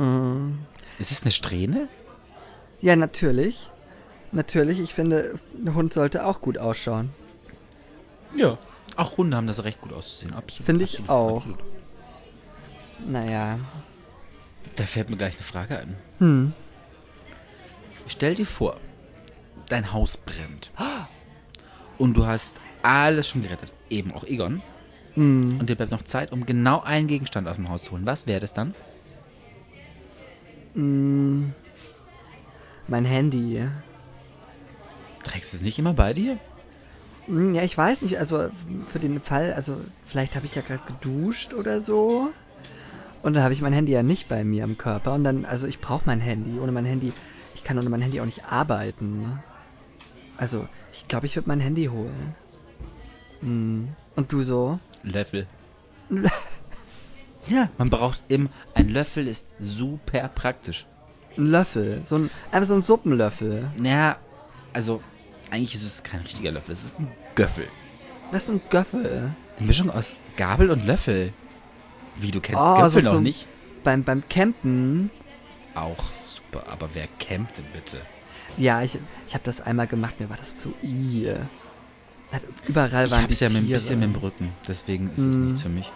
Mm. 0.00 0.58
Ist 0.98 1.10
es 1.10 1.22
eine 1.22 1.30
Strähne? 1.30 1.88
Ja, 2.80 2.96
natürlich. 2.96 3.70
Natürlich, 4.32 4.80
ich 4.80 4.92
finde, 4.94 5.38
ein 5.54 5.74
Hund 5.74 5.94
sollte 5.94 6.26
auch 6.26 6.40
gut 6.40 6.58
ausschauen. 6.58 7.10
Ja. 8.36 8.58
Auch 8.96 9.16
Hunde 9.16 9.36
haben 9.36 9.46
das 9.46 9.64
recht 9.64 9.80
gut 9.80 9.92
auszusehen. 9.92 10.34
Absolut. 10.34 10.66
Finde 10.66 10.84
ich 10.84 11.00
absolut, 11.00 11.10
auch. 11.10 11.36
Absolut. 11.36 11.58
Naja. 13.06 13.58
Da 14.76 14.84
fällt 14.84 15.10
mir 15.10 15.16
gleich 15.16 15.34
eine 15.34 15.42
Frage 15.42 15.78
ein. 15.78 15.96
Hm. 16.18 16.52
Stell 18.06 18.34
dir 18.34 18.46
vor, 18.46 18.76
dein 19.68 19.92
Haus 19.92 20.16
brennt. 20.16 20.70
Und 21.98 22.14
du 22.14 22.26
hast 22.26 22.60
alles 22.82 23.28
schon 23.28 23.42
gerettet. 23.42 23.72
Eben 23.90 24.12
auch 24.12 24.24
Egon. 24.24 24.62
Hm. 25.14 25.58
Und 25.60 25.70
dir 25.70 25.76
bleibt 25.76 25.92
noch 25.92 26.02
Zeit, 26.02 26.32
um 26.32 26.44
genau 26.44 26.80
einen 26.80 27.06
Gegenstand 27.06 27.48
aus 27.48 27.56
dem 27.56 27.68
Haus 27.68 27.84
zu 27.84 27.92
holen. 27.92 28.06
Was 28.06 28.26
wäre 28.26 28.40
das 28.40 28.52
dann? 28.52 28.74
Hm. 30.74 31.52
Mein 32.88 33.04
Handy. 33.04 33.66
Trägst 35.24 35.52
du 35.52 35.56
es 35.56 35.62
nicht 35.62 35.78
immer 35.78 35.94
bei 35.94 36.12
dir? 36.12 36.38
Hm, 37.26 37.54
Ja, 37.54 37.62
ich 37.62 37.76
weiß 37.76 38.02
nicht, 38.02 38.18
also 38.18 38.50
für 38.86 39.00
den 39.00 39.20
Fall, 39.20 39.52
also 39.54 39.84
vielleicht 40.04 40.36
habe 40.36 40.46
ich 40.46 40.54
ja 40.54 40.62
gerade 40.62 40.82
geduscht 40.84 41.54
oder 41.54 41.80
so. 41.80 42.30
Und 43.22 43.34
dann 43.34 43.42
habe 43.44 43.54
ich 43.54 43.62
mein 43.62 43.72
Handy 43.72 43.92
ja 43.92 44.02
nicht 44.02 44.28
bei 44.28 44.44
mir 44.44 44.64
im 44.64 44.78
Körper. 44.78 45.14
Und 45.14 45.24
dann, 45.24 45.44
also 45.44 45.66
ich 45.66 45.80
brauche 45.80 46.04
mein 46.06 46.20
Handy. 46.20 46.60
Ohne 46.60 46.72
mein 46.72 46.84
Handy, 46.86 47.14
ich 47.54 47.64
kann 47.64 47.78
ohne 47.78 47.90
mein 47.90 48.02
Handy 48.02 48.20
auch 48.20 48.26
nicht 48.26 48.44
arbeiten. 48.46 49.42
Also, 50.36 50.68
ich 50.92 51.08
glaube, 51.08 51.26
ich 51.26 51.36
würde 51.36 51.48
mein 51.48 51.60
Handy 51.60 51.86
holen. 51.86 52.36
Hm. 53.40 53.94
Und 54.16 54.32
du 54.32 54.42
so? 54.42 54.78
Löffel. 55.02 55.46
Ja, 57.46 57.70
man 57.76 57.90
braucht 57.90 58.22
immer. 58.28 58.48
Ein 58.74 58.88
Löffel 58.88 59.28
ist 59.28 59.48
super 59.58 60.28
praktisch. 60.28 60.86
Ein 61.36 61.46
Löffel. 61.46 62.04
So 62.04 62.16
ein, 62.16 62.30
einfach 62.50 62.68
so 62.68 62.74
ein 62.74 62.82
Suppenlöffel. 62.82 63.70
Ja, 63.82 64.18
also 64.72 65.02
eigentlich 65.50 65.74
ist 65.74 65.84
es 65.84 66.02
kein 66.02 66.20
richtiger 66.20 66.50
Löffel, 66.52 66.72
es 66.72 66.84
ist 66.84 66.98
ein 66.98 67.14
Göffel. 67.34 67.70
Was 68.30 68.44
ist 68.44 68.48
ein 68.50 68.62
Göffel? 68.68 69.36
Eine 69.56 69.66
Mischung 69.66 69.90
aus 69.90 70.16
Gabel 70.36 70.70
und 70.70 70.84
Löffel. 70.84 71.32
Wie 72.16 72.30
du 72.30 72.40
kennst 72.40 72.62
Oh, 72.64 72.76
Göffel 72.76 72.90
so 72.90 73.00
noch 73.00 73.12
zum- 73.14 73.22
nicht? 73.22 73.46
Beim, 73.82 74.04
beim 74.04 74.26
Campen, 74.28 75.10
Auch 75.74 76.12
super, 76.12 76.68
aber 76.68 76.94
wer 76.94 77.06
campt 77.18 77.58
denn 77.58 77.66
bitte? 77.72 78.06
ja, 78.56 78.82
ich, 78.82 78.98
ich 79.26 79.34
habe 79.34 79.44
das 79.44 79.60
einmal 79.60 79.86
gemacht, 79.86 80.18
mir 80.20 80.30
war 80.30 80.36
das 80.36 80.56
zu 80.56 80.74
i. 80.82 81.28
Also, 82.30 82.46
überall 82.66 82.88
Ich 83.06 83.12
waren 83.12 83.22
hab's 83.22 83.38
die 83.38 83.44
ja 83.44 83.50
mit 83.50 83.62
ein 83.62 83.66
bisschen 83.68 84.00
mit 84.00 84.08
dem 84.08 84.16
Rücken, 84.16 84.54
deswegen 84.66 85.10
ist 85.12 85.20
es 85.20 85.36
Mm. 85.36 85.42
nichts 85.44 85.62
für 85.62 85.68
mich. 85.68 85.92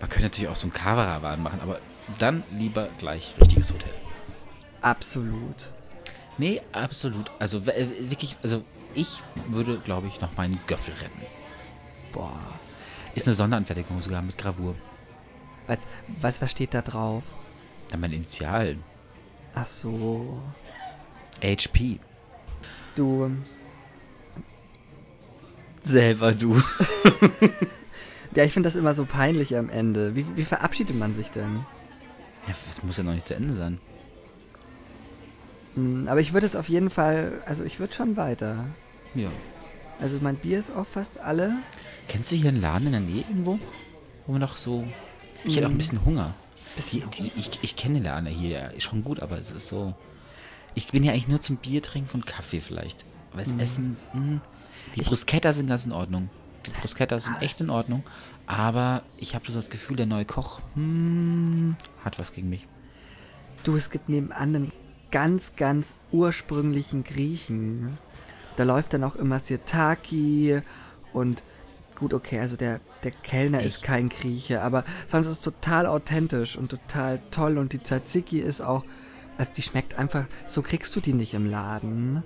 Man 0.00 0.08
könnte 0.08 0.24
natürlich 0.26 0.48
auch 0.48 0.56
so 0.56 0.64
einen 0.66 0.72
Caravan 0.72 1.42
machen, 1.42 1.60
aber 1.60 1.80
dann 2.06 2.44
lieber 2.48 2.88
gleich 2.96 3.36
richtiges 3.40 3.72
Hotel. 3.72 3.94
Absolut. 4.80 5.72
Nee, 6.36 6.60
absolut. 6.72 7.30
Also 7.38 7.58
äh, 7.66 8.10
wirklich, 8.10 8.36
also 8.42 8.64
ich 8.94 9.22
würde, 9.46 9.78
glaube 9.80 10.06
ich, 10.08 10.20
noch 10.20 10.36
meinen 10.36 10.58
Göffel 10.66 10.94
retten. 10.94 11.22
Boah. 12.12 12.38
Ist 13.14 13.26
eine 13.26 13.34
Sonderanfertigung 13.34 14.00
sogar 14.02 14.22
mit 14.22 14.38
Gravur. 14.38 14.74
Was, 15.66 15.78
was, 16.20 16.42
was 16.42 16.50
steht 16.50 16.74
da 16.74 16.82
drauf? 16.82 17.24
Dann 17.90 18.00
mein 18.00 18.12
Initial. 18.12 18.76
Ach 19.54 19.66
so. 19.66 20.42
HP. 21.42 22.00
Du, 22.94 23.30
Selber 25.88 26.32
du. 26.34 26.54
ja, 28.34 28.44
ich 28.44 28.52
finde 28.52 28.66
das 28.68 28.76
immer 28.76 28.92
so 28.92 29.06
peinlich 29.06 29.56
am 29.56 29.70
Ende. 29.70 30.14
Wie, 30.14 30.36
wie 30.36 30.44
verabschiedet 30.44 30.96
man 30.96 31.14
sich 31.14 31.30
denn? 31.30 31.64
Ja, 32.46 32.54
es 32.68 32.82
muss 32.82 32.98
ja 32.98 33.04
noch 33.04 33.14
nicht 33.14 33.28
zu 33.28 33.34
Ende 33.34 33.54
sein. 33.54 33.78
Hm, 35.78 36.08
aber 36.08 36.20
ich 36.20 36.32
würde 36.32 36.46
jetzt 36.46 36.56
auf 36.56 36.68
jeden 36.68 36.90
Fall, 36.90 37.42
also 37.46 37.64
ich 37.64 37.78
würde 37.78 37.94
schon 37.94 38.16
weiter. 38.16 38.66
Ja. 39.14 39.30
Also 39.98 40.18
mein 40.20 40.36
Bier 40.36 40.58
ist 40.58 40.70
auch 40.70 40.86
fast 40.86 41.18
alle. 41.20 41.52
Kennst 42.08 42.30
du 42.30 42.36
hier 42.36 42.48
einen 42.48 42.60
Laden 42.60 42.86
in 42.86 42.92
der 42.92 43.00
Nähe 43.00 43.22
irgendwo? 43.22 43.58
Wo 44.26 44.32
wir 44.32 44.38
noch 44.38 44.56
so. 44.56 44.84
Ich 45.44 45.56
hätte 45.56 45.66
auch 45.66 45.70
ein 45.70 45.76
Mm. 45.76 45.78
bisschen 45.78 46.04
Hunger. 46.04 46.34
Die, 46.92 47.00
die, 47.00 47.32
ich, 47.36 47.50
ich 47.62 47.76
kenne 47.76 47.94
den 47.94 48.04
Laden 48.04 48.26
hier 48.26 48.50
ja 48.50 48.80
schon 48.80 49.02
gut, 49.02 49.20
aber 49.20 49.38
es 49.38 49.50
ist 49.50 49.68
so. 49.68 49.94
Ich 50.74 50.88
bin 50.88 51.02
ja 51.04 51.12
eigentlich 51.12 51.28
nur 51.28 51.40
zum 51.40 51.58
Bier 51.58 51.82
trinken 51.82 52.10
und 52.14 52.26
Kaffee 52.26 52.60
vielleicht. 52.60 53.06
Aber 53.30 53.40
das 53.42 53.52
Mhm. 53.52 53.60
Essen. 53.60 53.98
Mh, 54.12 54.40
die 54.94 55.00
Ich- 55.00 55.06
Bruschetta 55.08 55.52
sind 55.52 55.66
ganz 55.66 55.84
in 55.86 55.92
Ordnung. 55.92 56.30
Die 56.66 56.70
Bruschettas 56.70 57.24
sind 57.24 57.40
echt 57.42 57.60
in 57.60 57.70
Ordnung. 57.70 58.08
Aber 58.46 59.04
ich 59.16 59.34
habe 59.34 59.46
so 59.50 59.54
das 59.58 59.70
Gefühl, 59.70 59.96
der 59.96 60.06
neue 60.06 60.24
Koch 60.26 60.60
hmm, 60.74 61.72
hat 61.96 62.18
was 62.18 62.32
gegen 62.32 62.48
mich. 62.48 62.68
Du, 63.64 63.76
es 63.76 63.90
gibt 63.90 64.08
nebenan 64.08 64.54
einen 64.54 64.72
ganz, 65.10 65.56
ganz 65.56 65.94
ursprünglichen 66.10 67.04
Griechen. 67.04 67.98
Da 68.56 68.64
läuft 68.64 68.92
dann 68.92 69.04
auch 69.04 69.16
immer 69.16 69.38
Sirtaki 69.38 70.60
und 71.12 71.42
gut, 71.94 72.12
okay, 72.14 72.38
also 72.40 72.56
der, 72.56 72.80
der 73.04 73.10
Kellner 73.12 73.60
Ich- 73.60 73.66
ist 73.66 73.82
kein 73.82 74.08
Grieche, 74.08 74.62
aber 74.62 74.84
sonst 75.06 75.26
ist 75.26 75.32
es 75.34 75.40
total 75.40 75.86
authentisch 75.86 76.56
und 76.56 76.70
total 76.70 77.20
toll 77.30 77.58
und 77.58 77.72
die 77.72 77.82
Tzatziki 77.82 78.40
ist 78.40 78.60
auch, 78.60 78.84
also 79.36 79.52
die 79.52 79.62
schmeckt 79.62 79.94
einfach, 79.98 80.26
so 80.46 80.62
kriegst 80.62 80.94
du 80.96 81.00
die 81.00 81.12
nicht 81.14 81.34
im 81.34 81.46
Laden. 81.46 82.22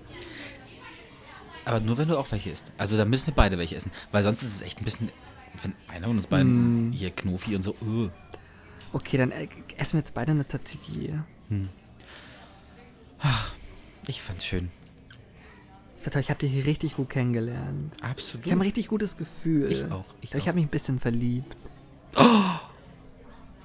Aber 1.64 1.80
nur 1.80 1.96
wenn 1.98 2.08
du 2.08 2.18
auch 2.18 2.30
welche 2.32 2.50
isst. 2.50 2.72
Also 2.76 2.96
da 2.96 3.04
müssen 3.04 3.26
wir 3.26 3.34
beide 3.34 3.56
welche 3.58 3.76
essen. 3.76 3.92
Weil 4.10 4.24
sonst 4.24 4.42
ist 4.42 4.54
es 4.56 4.62
echt 4.62 4.80
ein 4.80 4.84
bisschen, 4.84 5.10
wenn 5.62 5.74
einer 5.88 6.08
von 6.08 6.16
uns 6.16 6.26
beiden 6.26 6.88
Mm. 6.88 6.92
hier 6.92 7.10
Knofi 7.10 7.54
und 7.54 7.62
so, 7.62 7.76
uh. 7.82 8.08
Okay, 8.92 9.16
dann 9.16 9.30
äh, 9.30 9.48
essen 9.78 9.94
wir 9.94 10.00
jetzt 10.00 10.14
beide 10.14 10.32
eine 10.32 10.46
Tzatziki. 10.46 11.14
Ich 14.06 14.20
fand's 14.20 14.44
schön. 14.46 14.70
Das 15.96 16.06
war 16.06 16.12
toll, 16.12 16.22
ich 16.22 16.30
habe 16.30 16.40
dich 16.40 16.66
richtig 16.66 16.96
gut 16.96 17.10
kennengelernt. 17.10 17.94
Absolut. 18.02 18.44
Ich 18.46 18.50
habe 18.52 18.60
ein 18.60 18.64
richtig 18.64 18.88
gutes 18.88 19.16
Gefühl. 19.16 19.70
Ich 19.70 19.84
auch, 19.92 20.04
ich 20.20 20.34
Ich 20.34 20.42
auch. 20.42 20.46
habe 20.48 20.56
mich 20.56 20.66
ein 20.66 20.70
bisschen 20.70 20.98
verliebt. 20.98 21.56
oh, 22.16 22.40